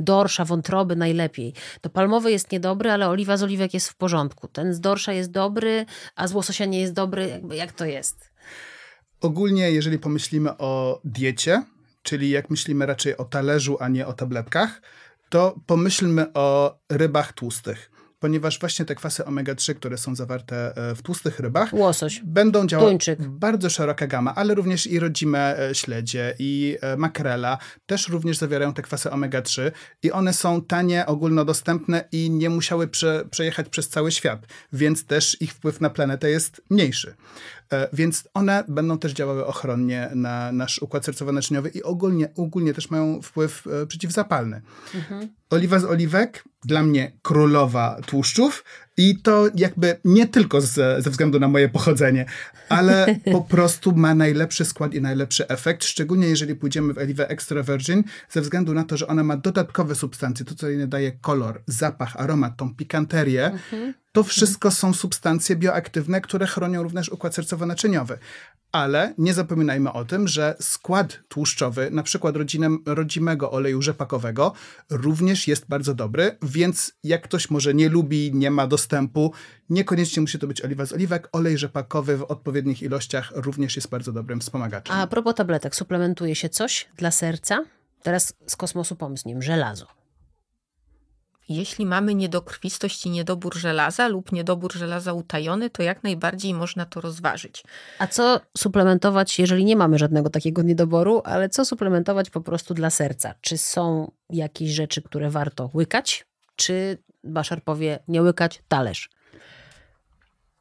dorsza, 0.00 0.44
wątroby 0.44 0.96
najlepiej. 0.96 1.54
To 1.80 1.90
palmowy 1.90 2.30
jest 2.30 2.52
niedobry, 2.52 2.90
ale 2.90 3.08
oliwa 3.08 3.36
z 3.36 3.42
oliwek 3.42 3.74
jest 3.74 3.88
w 3.88 3.94
porządku. 3.94 4.48
Ten 4.48 4.74
z 4.74 4.80
dorsza 4.80 5.12
jest 5.12 5.30
dobry, 5.30 5.86
a 6.16 6.26
z 6.26 6.32
łososia 6.32 6.64
nie 6.64 6.80
jest 6.80 6.92
dobry. 6.92 7.28
Jakby 7.28 7.56
jak 7.56 7.72
to 7.72 7.84
jest? 7.84 8.30
Ogólnie, 9.20 9.70
jeżeli 9.70 9.98
pomyślimy 9.98 10.56
o 10.58 11.00
diecie, 11.04 11.62
czyli 12.02 12.30
jak 12.30 12.50
myślimy 12.50 12.86
raczej 12.86 13.16
o 13.16 13.24
talerzu, 13.24 13.76
a 13.80 13.88
nie 13.88 14.06
o 14.06 14.12
tabletkach, 14.12 14.82
to 15.28 15.60
pomyślmy 15.66 16.32
o 16.32 16.78
rybach 16.90 17.32
tłustych 17.32 17.90
ponieważ 18.18 18.60
właśnie 18.60 18.84
te 18.84 18.94
kwasy 18.94 19.22
omega-3, 19.22 19.74
które 19.74 19.98
są 19.98 20.14
zawarte 20.14 20.76
e, 20.76 20.94
w 20.94 21.02
tłustych 21.02 21.40
rybach, 21.40 21.72
Łosoś, 21.72 22.20
będą 22.24 22.66
działać 22.66 23.10
bardzo 23.28 23.70
szeroka 23.70 24.06
gama, 24.06 24.34
ale 24.34 24.54
również 24.54 24.86
i 24.86 24.98
rodzime 24.98 25.58
e, 25.58 25.74
śledzie 25.74 26.34
i 26.38 26.76
e, 26.80 26.96
makrela 26.96 27.58
też 27.86 28.08
również 28.08 28.38
zawierają 28.38 28.72
te 28.72 28.82
kwasy 28.82 29.08
omega-3 29.08 29.70
i 30.02 30.12
one 30.12 30.32
są 30.32 30.62
tanie, 30.62 31.06
ogólnodostępne 31.06 32.04
i 32.12 32.30
nie 32.30 32.50
musiały 32.50 32.88
prze, 32.88 33.24
przejechać 33.30 33.68
przez 33.68 33.88
cały 33.88 34.12
świat, 34.12 34.46
więc 34.72 35.04
też 35.04 35.42
ich 35.42 35.52
wpływ 35.52 35.80
na 35.80 35.90
planetę 35.90 36.30
jest 36.30 36.62
mniejszy. 36.70 37.14
Więc 37.92 38.28
one 38.34 38.64
będą 38.68 38.98
też 38.98 39.12
działały 39.12 39.46
ochronnie 39.46 40.10
na 40.14 40.52
nasz 40.52 40.78
układ 40.78 41.04
sercowo-naczyniowy 41.04 41.68
i 41.76 41.82
ogólnie, 41.82 42.28
ogólnie 42.36 42.74
też 42.74 42.90
mają 42.90 43.22
wpływ 43.22 43.64
przeciwzapalny. 43.88 44.62
Mhm. 44.94 45.28
Oliwa 45.50 45.78
z 45.78 45.84
oliwek, 45.84 46.44
dla 46.64 46.82
mnie 46.82 47.12
królowa 47.22 48.00
tłuszczów 48.06 48.64
i 48.98 49.16
to 49.16 49.48
jakby 49.54 50.00
nie 50.04 50.26
tylko 50.26 50.60
z, 50.60 51.04
ze 51.04 51.10
względu 51.10 51.40
na 51.40 51.48
moje 51.48 51.68
pochodzenie, 51.68 52.26
ale 52.68 53.06
po 53.32 53.40
prostu 53.40 53.96
ma 53.96 54.14
najlepszy 54.14 54.64
skład 54.64 54.94
i 54.94 55.00
najlepszy 55.00 55.48
efekt, 55.48 55.84
szczególnie 55.84 56.28
jeżeli 56.28 56.54
pójdziemy 56.54 56.94
w 56.94 56.98
oliwę 56.98 57.28
extra 57.28 57.62
virgin, 57.62 58.04
ze 58.30 58.40
względu 58.40 58.74
na 58.74 58.84
to, 58.84 58.96
że 58.96 59.06
ona 59.06 59.24
ma 59.24 59.36
dodatkowe 59.36 59.94
substancje, 59.94 60.46
to 60.46 60.54
co 60.54 60.68
jej 60.68 60.88
daje 60.88 61.12
kolor, 61.12 61.62
zapach, 61.66 62.16
aromat, 62.16 62.56
tą 62.56 62.74
pikanterię, 62.74 63.46
mhm. 63.46 63.94
to 64.12 64.24
wszystko 64.24 64.70
są 64.70 64.94
substancje 64.94 65.56
bioaktywne, 65.56 66.20
które 66.20 66.46
chronią 66.46 66.82
również 66.82 67.08
układ 67.08 67.34
sercowo-naczyniowy. 67.34 68.18
Ale 68.72 69.14
nie 69.18 69.34
zapominajmy 69.34 69.92
o 69.92 70.04
tym, 70.04 70.28
że 70.28 70.56
skład 70.60 71.18
tłuszczowy, 71.28 71.88
na 71.90 72.02
przykład 72.02 72.36
rodzinem, 72.36 72.78
rodzimego 72.86 73.50
oleju 73.50 73.82
rzepakowego, 73.82 74.52
również 74.90 75.48
jest 75.48 75.68
bardzo 75.68 75.94
dobry, 75.94 76.36
więc 76.42 76.92
jak 77.04 77.22
ktoś 77.22 77.50
może 77.50 77.74
nie 77.74 77.88
lubi, 77.88 78.30
nie 78.34 78.50
ma 78.50 78.66
dostępu, 78.66 78.87
niekoniecznie 79.70 80.20
musi 80.20 80.38
to 80.38 80.46
być 80.46 80.62
oliwa 80.62 80.86
z 80.86 80.92
oliwek. 80.92 81.28
Olej 81.32 81.58
rzepakowy 81.58 82.16
w 82.16 82.22
odpowiednich 82.22 82.82
ilościach 82.82 83.32
również 83.34 83.76
jest 83.76 83.88
bardzo 83.88 84.12
dobrym 84.12 84.40
wspomagaczem. 84.40 84.96
A, 84.96 85.02
a 85.02 85.06
propos 85.06 85.34
tabletek, 85.34 85.76
suplementuje 85.76 86.34
się 86.34 86.48
coś 86.48 86.88
dla 86.96 87.10
serca? 87.10 87.64
Teraz 88.02 88.34
z 88.46 88.56
kosmosu 88.56 88.96
pomysł 88.96 89.28
nim, 89.28 89.42
żelazo. 89.42 89.98
Jeśli 91.48 91.86
mamy 91.86 92.14
niedokrwistość 92.14 93.06
i 93.06 93.10
niedobór 93.10 93.56
żelaza 93.56 94.08
lub 94.08 94.32
niedobór 94.32 94.72
żelaza 94.72 95.12
utajony, 95.12 95.70
to 95.70 95.82
jak 95.82 96.02
najbardziej 96.02 96.54
można 96.54 96.86
to 96.86 97.00
rozważyć. 97.00 97.64
A 97.98 98.06
co 98.06 98.40
suplementować, 98.56 99.38
jeżeli 99.38 99.64
nie 99.64 99.76
mamy 99.76 99.98
żadnego 99.98 100.30
takiego 100.30 100.62
niedoboru, 100.62 101.22
ale 101.24 101.48
co 101.48 101.64
suplementować 101.64 102.30
po 102.30 102.40
prostu 102.40 102.74
dla 102.74 102.90
serca? 102.90 103.34
Czy 103.40 103.58
są 103.58 104.10
jakieś 104.30 104.70
rzeczy, 104.70 105.02
które 105.02 105.30
warto 105.30 105.70
łykać? 105.74 106.26
Czy 106.56 106.98
Baszar 107.24 107.62
powie 107.62 107.98
nie 108.08 108.22
łykać 108.22 108.62
talerz? 108.68 109.10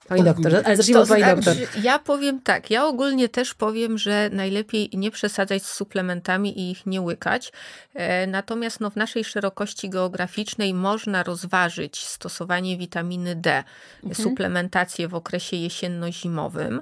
Pani 0.08 0.24
doktor, 0.24 0.56
ale 0.66 0.78
zacznijmy 0.78 1.02
od 1.02 1.10
pani 1.10 1.24
znaczy, 1.24 1.36
doktor. 1.36 1.84
Ja 1.84 2.00
powiem 2.00 2.42
tak, 2.42 2.72
ja 2.72 2.86
ogólnie 2.86 3.30
też 3.30 3.54
powiem, 3.54 3.98
że 3.98 4.30
najlepiej 4.34 4.90
nie 4.94 5.12
przesadzać 5.12 5.64
z 5.64 5.74
suplementami 5.74 6.60
i 6.60 6.72
ich 6.72 6.86
nie 6.86 7.02
łykać. 7.02 7.52
E, 7.94 8.28
natomiast 8.28 8.80
no, 8.80 8.90
w 8.90 8.96
naszej 8.96 9.24
szerokości 9.24 9.90
geograficznej 9.90 10.74
można 10.74 11.24
rozważyć 11.24 12.06
stosowanie 12.06 12.78
witaminy 12.78 13.36
D, 13.36 13.64
mhm. 14.04 14.16
suplementację 14.16 15.08
w 15.08 15.16
okresie 15.16 15.58
jesienno-zimowym. 15.58 16.82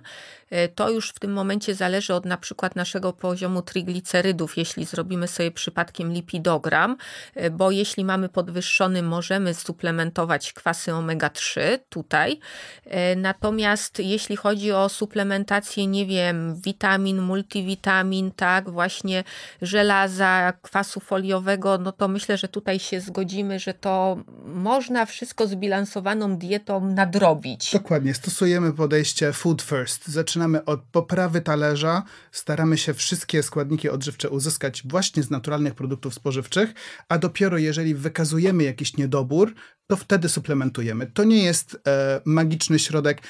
E, 0.49 0.67
to 0.67 0.89
już 0.89 1.09
w 1.09 1.19
tym 1.19 1.33
momencie 1.33 1.75
zależy 1.75 2.13
od 2.13 2.25
na 2.25 2.37
przykład 2.37 2.75
naszego 2.75 3.13
poziomu 3.13 3.61
triglicerydów, 3.61 4.57
jeśli 4.57 4.85
zrobimy 4.85 5.27
sobie 5.27 5.51
przypadkiem 5.51 6.13
lipidogram, 6.13 6.97
e, 7.35 7.49
bo 7.49 7.71
jeśli 7.71 8.05
mamy 8.05 8.29
podwyższony, 8.29 9.03
możemy 9.03 9.53
suplementować 9.53 10.53
kwasy 10.53 10.91
omega-3 10.91 11.61
tutaj. 11.89 12.39
E, 12.85 13.15
natomiast 13.15 13.99
jeśli 13.99 14.35
chodzi 14.35 14.71
o 14.71 14.89
suplementację, 14.89 15.87
nie 15.87 16.05
wiem, 16.05 16.61
witamin, 16.61 17.21
multivitamin, 17.21 18.31
tak, 18.31 18.69
właśnie 18.69 19.23
żelaza, 19.61 20.53
kwasu 20.61 20.99
foliowego, 20.99 21.77
no 21.77 21.91
to 21.91 22.07
myślę, 22.07 22.37
że 22.37 22.47
tutaj 22.47 22.79
się 22.79 23.01
zgodzimy, 23.01 23.59
że 23.59 23.73
to 23.73 24.17
można 24.45 25.05
wszystko 25.05 25.47
zbilansowaną 25.47 26.37
dietą 26.37 26.85
nadrobić. 26.85 27.71
Dokładnie, 27.73 28.13
stosujemy 28.13 28.73
podejście 28.73 29.33
food 29.33 29.61
first. 29.61 30.07
Zaczynamy 30.07 30.34
zaczynamy 30.35 30.65
od 30.65 30.81
poprawy 30.91 31.41
talerza, 31.41 32.03
staramy 32.31 32.77
się 32.77 32.93
wszystkie 32.93 33.43
składniki 33.43 33.89
odżywcze 33.89 34.29
uzyskać 34.29 34.83
właśnie 34.85 35.23
z 35.23 35.29
naturalnych 35.29 35.75
produktów 35.75 36.13
spożywczych, 36.13 36.73
a 37.09 37.17
dopiero 37.17 37.57
jeżeli 37.57 37.95
wykazujemy 37.95 38.63
jakiś 38.63 38.97
niedobór, 38.97 39.53
to 39.87 39.95
wtedy 39.95 40.29
suplementujemy. 40.29 41.07
To 41.07 41.23
nie 41.23 41.43
jest 41.43 41.77
e, 41.87 42.21
magiczny 42.25 42.79
środek 42.79 43.21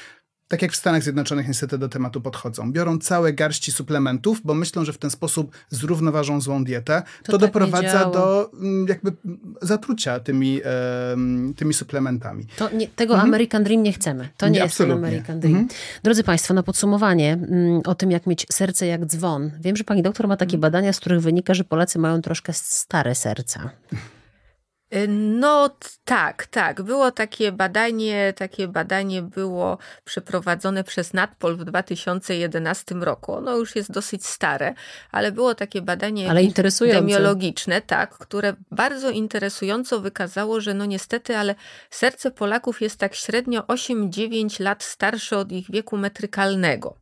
tak 0.47 0.61
jak 0.61 0.71
w 0.71 0.75
Stanach 0.75 1.03
Zjednoczonych 1.03 1.47
niestety 1.47 1.77
do 1.77 1.89
tematu 1.89 2.21
podchodzą. 2.21 2.71
Biorą 2.71 2.97
całe 2.97 3.33
garści 3.33 3.71
suplementów, 3.71 4.41
bo 4.43 4.53
myślą, 4.53 4.85
że 4.85 4.93
w 4.93 4.97
ten 4.97 5.09
sposób 5.09 5.51
zrównoważą 5.69 6.41
złą 6.41 6.63
dietę. 6.63 7.03
To, 7.23 7.31
to 7.31 7.37
tak 7.37 7.47
doprowadza 7.47 8.09
do 8.09 8.51
mm, 8.53 8.87
jakby 8.87 9.11
zatrucia 9.61 10.19
tymi, 10.19 10.61
tymi 11.55 11.73
suplementami. 11.73 12.47
Nie, 12.73 12.87
tego 12.87 13.13
mhm. 13.13 13.29
American 13.29 13.63
Dream 13.63 13.83
nie 13.83 13.93
chcemy. 13.93 14.29
To 14.37 14.47
nie, 14.47 14.51
nie 14.51 14.59
jest 14.59 14.77
ten 14.77 14.91
American 14.91 15.39
Dream. 15.39 15.55
Mhm. 15.55 15.79
Drodzy 16.03 16.23
Państwo, 16.23 16.53
na 16.53 16.63
podsumowanie 16.63 17.33
mm, 17.33 17.81
o 17.85 17.95
tym, 17.95 18.11
jak 18.11 18.27
mieć 18.27 18.45
serce 18.51 18.87
jak 18.87 19.05
dzwon. 19.05 19.51
Wiem, 19.59 19.75
że 19.75 19.83
pani 19.83 20.03
doktor 20.03 20.27
ma 20.27 20.37
takie 20.37 20.55
mhm. 20.55 20.61
badania, 20.61 20.93
z 20.93 20.99
których 20.99 21.21
wynika, 21.21 21.53
że 21.53 21.63
Polacy 21.63 21.99
mają 21.99 22.21
troszkę 22.21 22.53
stare 22.53 23.15
serca. 23.15 23.69
No 25.07 25.69
tak, 26.05 26.47
tak. 26.47 26.81
Było 26.81 27.11
takie 27.11 27.51
badanie, 27.51 28.33
takie 28.35 28.67
badanie 28.67 29.21
było 29.21 29.77
przeprowadzone 30.05 30.83
przez 30.83 31.13
Natpol 31.13 31.57
w 31.57 31.63
2011 31.63 32.95
roku. 32.95 33.33
Ono 33.33 33.57
już 33.57 33.75
jest 33.75 33.91
dosyć 33.91 34.25
stare, 34.25 34.73
ale 35.11 35.31
było 35.31 35.55
takie 35.55 35.81
badanie 35.81 36.29
ale 36.29 36.41
epidemiologiczne, 36.41 37.81
tak, 37.81 38.17
które 38.17 38.53
bardzo 38.71 39.09
interesująco 39.09 39.99
wykazało, 39.99 40.61
że 40.61 40.73
no 40.73 40.85
niestety, 40.85 41.37
ale 41.37 41.55
serce 41.89 42.31
Polaków 42.31 42.81
jest 42.81 42.99
tak 42.99 43.15
średnio 43.15 43.61
8-9 43.61 44.61
lat 44.61 44.83
starsze 44.83 45.37
od 45.37 45.51
ich 45.51 45.71
wieku 45.71 45.97
metrykalnego. 45.97 46.97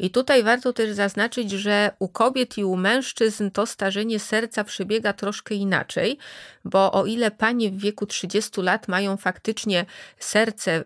I 0.00 0.10
tutaj 0.10 0.42
warto 0.42 0.72
też 0.72 0.92
zaznaczyć, 0.92 1.50
że 1.50 1.90
u 1.98 2.08
kobiet 2.08 2.58
i 2.58 2.64
u 2.64 2.76
mężczyzn 2.76 3.50
to 3.50 3.66
starzenie 3.66 4.18
serca 4.18 4.64
przebiega 4.64 5.12
troszkę 5.12 5.54
inaczej, 5.54 6.18
bo 6.64 6.92
o 6.92 7.06
ile 7.06 7.30
panie 7.30 7.70
w 7.70 7.78
wieku 7.78 8.06
30 8.06 8.60
lat 8.62 8.88
mają 8.88 9.16
faktycznie 9.16 9.84
serce 10.18 10.84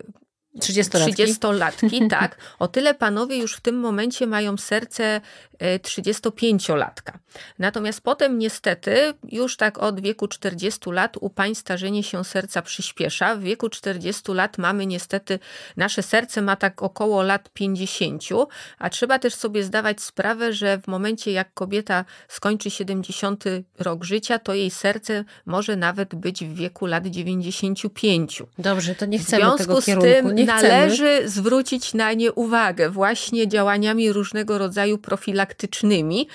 30-latki. 0.59 1.15
30-latki, 1.15 2.09
tak. 2.11 2.37
O 2.59 2.69
tyle 2.69 2.95
panowie 2.95 3.37
już 3.37 3.57
w 3.57 3.61
tym 3.61 3.81
momencie 3.81 4.27
mają 4.27 4.57
serce 4.57 5.21
35-latka. 5.61 7.13
E, 7.15 7.19
Natomiast 7.59 8.01
potem 8.01 8.39
niestety 8.39 9.15
już 9.33 9.57
tak 9.57 9.79
od 9.79 10.01
wieku 10.01 10.29
40 10.29 10.91
lat 10.91 11.17
u 11.21 11.31
pań 11.31 11.55
starzenie 11.55 12.03
się 12.03 12.25
serca 12.25 12.63
przyspiesza. 12.63 13.37
W 13.37 13.41
wieku 13.41 13.69
40 13.69 14.33
lat 14.33 14.59
mamy 14.59 14.87
niestety, 14.87 15.39
nasze 15.77 16.03
serce 16.03 16.43
ma 16.43 16.57
tak 16.57 16.83
około 16.83 17.23
lat 17.23 17.51
50, 17.53 18.23
a 18.79 18.91
trzeba 18.91 19.19
też 19.19 19.35
sobie 19.35 19.65
zdawać 19.65 20.03
sprawę, 20.03 20.53
że 20.53 20.79
w 20.79 20.87
momencie 20.87 21.33
jak 21.33 21.55
kobieta 21.55 22.05
skończy 22.29 22.71
70 22.71 23.45
rok 23.79 24.05
życia, 24.05 24.39
to 24.39 24.55
jej 24.55 24.71
serce 24.71 25.25
może 25.47 25.77
nawet 25.77 26.15
być 26.15 26.45
w 26.45 26.55
wieku 26.55 26.87
lat 26.87 27.07
95. 27.07 28.43
Dobrze, 28.59 28.95
to 28.95 29.07
nie 29.07 29.19
chcemy 29.19 29.55
w 29.55 29.59
tego 29.59 29.83
kierunku. 29.83 30.09
Z 30.44 30.44
tym 30.47 30.69
należy 30.69 31.29
zwrócić 31.29 31.95
na 31.95 32.13
nie 32.13 32.33
uwagę 32.33 32.91
właśnie 32.91 33.49
działaniami 33.49 34.13
różnego 34.13 34.59
rodzaju 34.59 34.99
profilaktycznymi, 34.99 36.29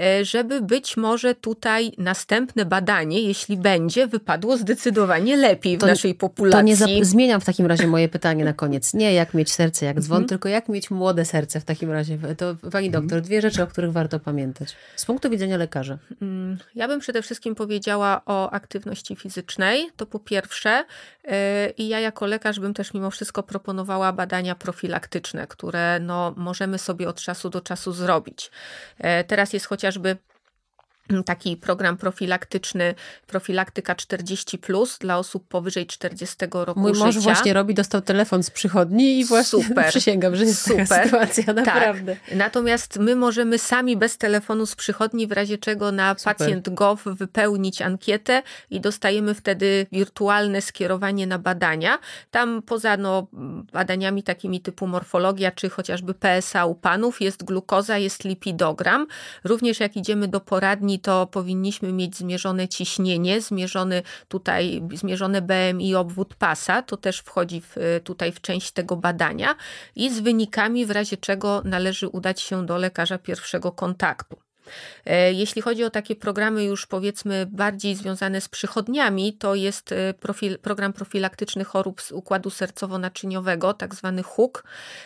e, 0.00 0.24
żeby 0.24 0.62
być 0.62 0.96
może 0.96 1.34
tutaj 1.34 1.92
następne 1.98 2.64
badanie, 2.64 3.22
jeśli 3.22 3.56
będzie, 3.56 4.06
wypadło 4.06 4.56
zdecydowanie 4.56 5.36
lepiej 5.36 5.76
w 5.76 5.80
to, 5.80 5.86
naszej 5.86 6.14
populacji. 6.14 6.76
To 6.76 6.86
nie 6.86 7.04
zmieniam 7.04 7.40
w 7.40 7.44
takim 7.44 7.66
razie 7.66 7.86
moje 7.86 8.08
pytanie 8.08 8.44
na 8.44 8.52
koniec. 8.52 8.94
Nie 8.94 9.14
jak 9.14 9.34
mieć 9.34 9.52
serce 9.52 9.86
jak 9.86 10.00
dzwon, 10.00 10.16
mm 10.16 10.26
tylko 10.26 10.48
jak 10.48 10.68
mieć 10.68 10.90
młode 10.90 11.24
serce 11.24 11.60
w 11.60 11.64
takim 11.64 11.90
razie. 11.90 12.18
To 12.36 12.56
pani 12.72 12.86
mhm. 12.86 12.90
doktor, 12.90 13.20
dwie 13.20 13.40
rzeczy, 13.40 13.62
o 13.62 13.66
których 13.66 13.92
warto 13.92 14.20
pamiętać. 14.20 14.76
Z 14.96 15.04
punktu 15.04 15.30
widzenia 15.30 15.56
lekarza. 15.56 15.98
Mm, 16.22 16.58
ja 16.74 16.88
bym 16.88 17.00
przede 17.00 17.22
wszystkim 17.22 17.54
powiedziała 17.54 18.22
o 18.26 18.50
aktywności 18.50 19.16
fizycznej. 19.16 19.90
To 19.96 20.06
po 20.06 20.18
pierwsze. 20.18 20.84
E, 21.24 21.70
I 21.70 21.88
ja 21.88 22.00
jako 22.00 22.26
lekarz 22.26 22.60
bym 22.60 22.74
też 22.74 22.94
mimo 22.94 23.10
wszystko 23.10 23.42
proponowała 23.56 24.12
badania 24.12 24.54
profilaktyczne, 24.54 25.46
które 25.46 26.00
no, 26.00 26.34
możemy 26.36 26.78
sobie 26.78 27.08
od 27.08 27.20
czasu 27.20 27.50
do 27.50 27.60
czasu 27.60 27.92
zrobić. 27.92 28.50
E, 28.98 29.24
teraz 29.24 29.52
jest 29.52 29.66
chociażby 29.66 30.16
taki 31.26 31.56
program 31.56 31.96
profilaktyczny, 31.96 32.94
profilaktyka 33.26 33.94
40 33.94 34.58
plus 34.58 34.98
dla 34.98 35.18
osób 35.18 35.48
powyżej 35.48 35.86
40 35.86 36.36
roku 36.52 36.80
Mój 36.80 36.94
życia. 36.94 37.04
mąż 37.06 37.18
właśnie 37.18 37.52
robi, 37.52 37.74
dostał 37.74 38.00
telefon 38.02 38.42
z 38.42 38.50
przychodni 38.50 39.20
i 39.20 39.24
właśnie 39.24 39.64
Super. 39.68 39.88
przysięgam, 39.88 40.36
że 40.36 40.44
jest 40.44 40.62
Super. 40.62 40.88
taka 40.88 41.04
sytuacja, 41.04 41.44
tak. 41.44 41.56
naprawdę. 41.56 42.16
Tak. 42.16 42.36
Natomiast 42.36 42.98
my 42.98 43.16
możemy 43.16 43.58
sami 43.58 43.96
bez 43.96 44.18
telefonu 44.18 44.66
z 44.66 44.76
przychodni 44.76 45.26
w 45.26 45.32
razie 45.32 45.58
czego 45.58 45.92
na 45.92 46.14
Super. 46.18 46.36
pacjent 46.36 46.68
gov 46.68 47.02
wypełnić 47.06 47.82
ankietę 47.82 48.42
i 48.70 48.80
dostajemy 48.80 49.34
wtedy 49.34 49.86
wirtualne 49.92 50.62
skierowanie 50.62 51.26
na 51.26 51.38
badania. 51.38 51.98
Tam 52.30 52.62
poza 52.62 52.96
no, 52.96 53.26
badaniami 53.72 54.22
takimi 54.22 54.60
typu 54.60 54.86
morfologia 54.86 55.50
czy 55.50 55.70
chociażby 55.70 56.14
PSA 56.14 56.66
u 56.66 56.74
panów 56.74 57.20
jest 57.20 57.44
glukoza, 57.44 57.98
jest 57.98 58.24
lipidogram. 58.24 59.06
Również 59.44 59.80
jak 59.80 59.96
idziemy 59.96 60.28
do 60.28 60.40
poradni 60.40 60.95
to 60.98 61.26
powinniśmy 61.26 61.92
mieć 61.92 62.16
zmierzone 62.16 62.68
ciśnienie, 62.68 63.40
zmierzony 63.40 64.02
tutaj, 64.28 64.82
zmierzone 64.94 65.42
BMI 65.42 65.94
obwód 65.94 66.34
pasa, 66.34 66.82
to 66.82 66.96
też 66.96 67.18
wchodzi 67.18 67.60
w, 67.60 67.76
tutaj 68.04 68.32
w 68.32 68.40
część 68.40 68.72
tego 68.72 68.96
badania 68.96 69.54
i 69.96 70.10
z 70.10 70.20
wynikami, 70.20 70.86
w 70.86 70.90
razie 70.90 71.16
czego 71.16 71.62
należy 71.64 72.08
udać 72.08 72.40
się 72.40 72.66
do 72.66 72.76
lekarza 72.76 73.18
pierwszego 73.18 73.72
kontaktu. 73.72 74.45
E, 75.06 75.32
jeśli 75.32 75.62
chodzi 75.62 75.84
o 75.84 75.90
takie 75.90 76.16
programy 76.16 76.64
już 76.64 76.86
powiedzmy 76.86 77.46
bardziej 77.46 77.94
związane 77.94 78.40
z 78.40 78.48
przychodniami, 78.48 79.32
to 79.32 79.54
jest 79.54 79.92
e, 79.92 80.14
profil, 80.14 80.58
program 80.58 80.92
profilaktyczny 80.92 81.64
chorób 81.64 82.02
z 82.02 82.12
układu 82.12 82.50
sercowo-naczyniowego, 82.50 83.74
tak 83.74 83.94
zwany 83.94 84.22
HUK. 84.22 84.64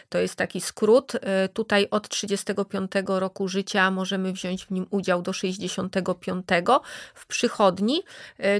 To 0.09 0.19
jest 0.19 0.35
taki 0.35 0.61
skrót. 0.61 1.13
E, 1.15 1.49
tutaj 1.49 1.89
od 1.91 2.09
35 2.09 2.93
roku 3.07 3.49
życia 3.49 3.91
możemy 3.91 4.33
wziąć 4.33 4.65
w 4.65 4.71
nim 4.71 4.87
udział 4.91 5.23
do 5.23 5.33
65 5.33 6.47
w 7.15 7.27
przychodni. 7.27 8.03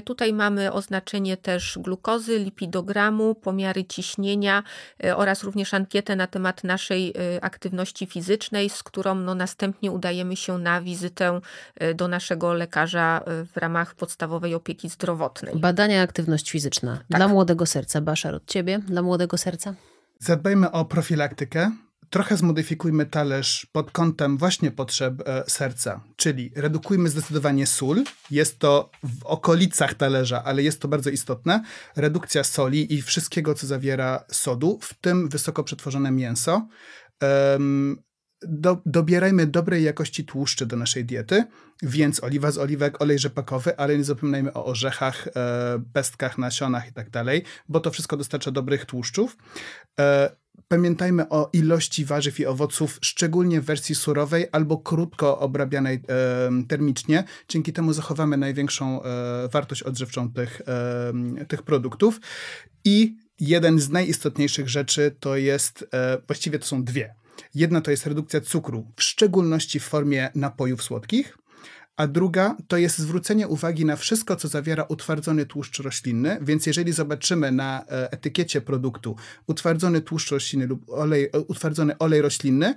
Tutaj 0.05 0.33
mamy 0.33 0.71
oznaczenie 0.71 1.37
też 1.37 1.77
glukozy, 1.81 2.39
lipidogramu, 2.39 3.35
pomiary 3.35 3.85
ciśnienia 3.85 4.63
oraz 5.15 5.43
również 5.43 5.73
ankietę 5.73 6.15
na 6.15 6.27
temat 6.27 6.63
naszej 6.63 7.13
aktywności 7.41 8.05
fizycznej, 8.05 8.69
z 8.69 8.83
którą 8.83 9.15
no, 9.15 9.35
następnie 9.35 9.91
udajemy 9.91 10.35
się 10.35 10.57
na 10.57 10.81
wizytę 10.91 11.41
e, 11.75 11.93
do 11.93 12.07
naszego 12.07 12.53
lekarza 12.53 13.21
e, 13.25 13.45
w 13.45 13.57
ramach 13.57 13.95
podstawowej 13.95 14.55
opieki 14.55 14.89
zdrowotnej. 14.89 15.55
Badania 15.55 16.01
aktywność 16.01 16.51
fizyczna. 16.51 16.97
Tak. 16.97 17.17
Dla 17.17 17.27
młodego 17.27 17.65
serca. 17.65 18.01
Baszar, 18.01 18.35
od 18.35 18.45
ciebie? 18.45 18.79
Dla 18.79 19.01
młodego 19.01 19.37
serca? 19.37 19.73
Zadbajmy 20.19 20.71
o 20.71 20.85
profilaktykę. 20.85 21.71
Trochę 22.09 22.37
zmodyfikujmy 22.37 23.05
talerz 23.05 23.67
pod 23.71 23.91
kątem 23.91 24.37
właśnie 24.37 24.71
potrzeb 24.71 25.13
e, 25.25 25.43
serca, 25.47 26.03
czyli 26.15 26.51
redukujmy 26.55 27.09
zdecydowanie 27.09 27.67
sól. 27.67 28.03
Jest 28.31 28.59
to 28.59 28.89
w 29.03 29.25
okolicach 29.25 29.93
talerza, 29.93 30.43
ale 30.43 30.63
jest 30.63 30.81
to 30.81 30.87
bardzo 30.87 31.09
istotne. 31.09 31.63
Redukcja 31.95 32.43
soli 32.43 32.93
i 32.93 33.01
wszystkiego, 33.01 33.53
co 33.53 33.67
zawiera 33.67 34.23
sodu, 34.31 34.79
w 34.81 34.93
tym 34.93 35.29
wysoko 35.29 35.63
przetworzone 35.63 36.11
mięso 36.11 36.67
do, 38.47 38.77
dobierajmy 38.85 39.47
dobrej 39.47 39.83
jakości 39.83 40.25
tłuszczy 40.25 40.65
do 40.65 40.75
naszej 40.75 41.05
diety, 41.05 41.45
więc 41.83 42.23
oliwa 42.23 42.51
z 42.51 42.57
oliwek, 42.57 43.01
olej 43.01 43.19
rzepakowy, 43.19 43.77
ale 43.77 43.97
nie 43.97 44.03
zapominajmy 44.03 44.53
o 44.53 44.65
orzechach, 44.65 45.27
e, 45.27 45.31
pestkach, 45.93 46.37
nasionach 46.37 46.87
i 46.87 46.93
tak 46.93 47.09
dalej, 47.09 47.43
bo 47.69 47.79
to 47.79 47.91
wszystko 47.91 48.17
dostarcza 48.17 48.51
dobrych 48.51 48.85
tłuszczów. 48.85 49.37
E, 49.99 50.35
pamiętajmy 50.67 51.29
o 51.29 51.49
ilości 51.53 52.05
warzyw 52.05 52.39
i 52.39 52.45
owoców, 52.45 52.99
szczególnie 53.01 53.61
w 53.61 53.65
wersji 53.65 53.95
surowej 53.95 54.47
albo 54.51 54.77
krótko 54.77 55.39
obrabianej 55.39 55.95
e, 55.95 55.99
termicznie. 56.67 57.23
Dzięki 57.47 57.73
temu 57.73 57.93
zachowamy 57.93 58.37
największą 58.37 59.03
e, 59.03 59.47
wartość 59.51 59.83
odżywczą 59.83 60.33
tych, 60.33 60.61
e, 61.41 61.45
tych 61.45 61.63
produktów. 61.63 62.19
I 62.85 63.15
jeden 63.39 63.79
z 63.79 63.89
najistotniejszych 63.89 64.69
rzeczy 64.69 65.15
to 65.19 65.37
jest, 65.37 65.87
e, 65.93 66.17
właściwie 66.27 66.59
to 66.59 66.65
są 66.65 66.83
dwie 66.83 67.20
Jedna 67.55 67.81
to 67.81 67.91
jest 67.91 68.05
redukcja 68.05 68.41
cukru, 68.41 68.91
w 68.95 69.03
szczególności 69.03 69.79
w 69.79 69.83
formie 69.83 70.29
napojów 70.35 70.83
słodkich, 70.83 71.37
a 71.97 72.07
druga 72.07 72.57
to 72.67 72.77
jest 72.77 72.97
zwrócenie 72.97 73.47
uwagi 73.47 73.85
na 73.85 73.95
wszystko, 73.95 74.35
co 74.35 74.47
zawiera 74.47 74.83
utwardzony 74.83 75.45
tłuszcz 75.45 75.79
roślinny, 75.79 76.37
więc 76.41 76.65
jeżeli 76.65 76.91
zobaczymy 76.91 77.51
na 77.51 77.85
e, 77.85 78.11
etykiecie 78.11 78.61
produktu 78.61 79.15
utwardzony 79.47 80.01
tłuszcz 80.01 80.31
roślinny 80.31 80.67
lub 80.67 80.89
olej, 80.89 81.29
e, 81.33 81.39
utwardzony 81.39 81.97
olej 81.97 82.21
roślinny, 82.21 82.75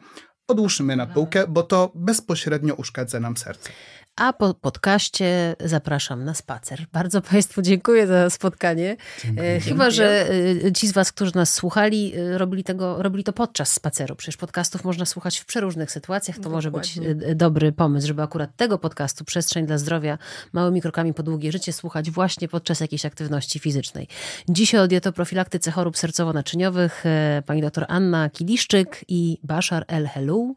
odłóżmy 0.49 0.97
na 0.97 1.07
półkę, 1.07 1.47
bo 1.49 1.63
to 1.63 1.93
bezpośrednio 1.95 2.75
uszkadza 2.75 3.21
nam 3.21 3.37
serce. 3.37 3.71
A 4.17 4.33
po 4.33 4.55
podcaście 4.55 5.57
zapraszam 5.61 6.25
na 6.25 6.35
spacer. 6.35 6.87
Bardzo 6.93 7.23
Państwu 7.23 7.63
dziękuję 7.63 8.07
za 8.07 8.31
spotkanie. 8.31 8.97
Dziękuję. 9.25 9.61
Chyba, 9.61 9.91
że 9.91 10.31
e, 10.67 10.73
ci 10.73 10.89
z 10.89 10.93
Was, 10.93 11.13
którzy 11.13 11.33
nas 11.35 11.55
słuchali, 11.55 12.13
e, 12.17 12.39
robili, 12.39 12.65
tego, 12.65 13.03
robili 13.03 13.25
to 13.25 13.33
podczas 13.33 13.73
spaceru. 13.73 14.17
Przecież 14.17 14.37
podcastów 14.37 14.85
można 14.85 15.07
słuchać 15.07 15.39
w 15.39 15.45
przeróżnych 15.45 15.91
sytuacjach. 15.91 16.37
To 16.37 16.43
Dokładnie. 16.43 16.71
może 16.71 16.71
być 16.71 16.99
e, 17.27 17.35
dobry 17.35 17.73
pomysł, 17.73 18.07
żeby 18.07 18.23
akurat 18.23 18.57
tego 18.57 18.79
podcastu 18.79 19.25
Przestrzeń 19.25 19.67
dla 19.67 19.79
Zdrowia 19.79 20.19
małymi 20.53 20.83
krokami 20.83 21.15
po 21.15 21.23
długie 21.23 21.53
życie 21.53 21.73
słuchać 21.73 22.11
właśnie 22.11 22.49
podczas 22.49 22.81
jakiejś 22.81 23.07
aktywności 23.07 23.59
fizycznej. 23.59 24.09
Dzisiaj 24.49 24.81
o 24.81 24.89
dietoprofilaktyce 24.89 25.71
chorób 25.71 25.97
sercowo-naczyniowych 25.97 27.05
pani 27.47 27.63
doktor 27.63 27.85
Anna 27.89 28.31
Kiliszczyk 28.31 29.05
i 29.09 29.39
Bashar 29.43 29.85
El 29.89 30.07
Helou. 30.07 30.57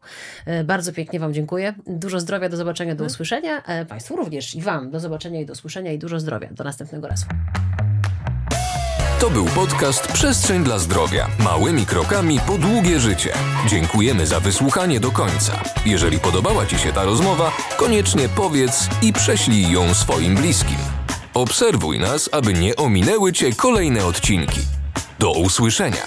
Bardzo 0.64 0.92
pięknie 0.92 1.20
Wam 1.20 1.34
dziękuję. 1.34 1.74
Dużo 1.86 2.20
zdrowia, 2.20 2.48
do 2.48 2.56
zobaczenia, 2.56 2.94
do 2.94 3.04
mhm. 3.04 3.06
usłyszenia 3.06 3.47
zobaczenia. 3.48 3.80
E, 3.80 3.86
państwu 3.86 4.16
również 4.16 4.54
i 4.54 4.62
Wam 4.62 4.90
do 4.90 5.00
zobaczenia 5.00 5.40
i 5.40 5.46
do 5.46 5.54
słyszenia 5.54 5.92
i 5.92 5.98
dużo 5.98 6.20
zdrowia. 6.20 6.48
Do 6.50 6.64
następnego 6.64 7.08
razu. 7.08 7.26
To 9.20 9.30
był 9.30 9.46
podcast 9.46 10.12
Przestrzeń 10.12 10.64
dla 10.64 10.78
Zdrowia. 10.78 11.28
Małymi 11.38 11.86
krokami 11.86 12.40
po 12.46 12.58
długie 12.58 13.00
życie. 13.00 13.32
Dziękujemy 13.66 14.26
za 14.26 14.40
wysłuchanie 14.40 15.00
do 15.00 15.10
końca. 15.10 15.62
Jeżeli 15.86 16.18
podobała 16.18 16.66
Ci 16.66 16.78
się 16.78 16.92
ta 16.92 17.04
rozmowa, 17.04 17.52
koniecznie 17.76 18.28
powiedz 18.28 18.88
i 19.02 19.12
prześlij 19.12 19.72
ją 19.72 19.94
swoim 19.94 20.34
bliskim. 20.34 20.78
Obserwuj 21.34 21.98
nas, 21.98 22.30
aby 22.32 22.54
nie 22.54 22.76
ominęły 22.76 23.32
Cię 23.32 23.52
kolejne 23.52 24.06
odcinki. 24.06 24.60
Do 25.18 25.32
usłyszenia. 25.32 26.06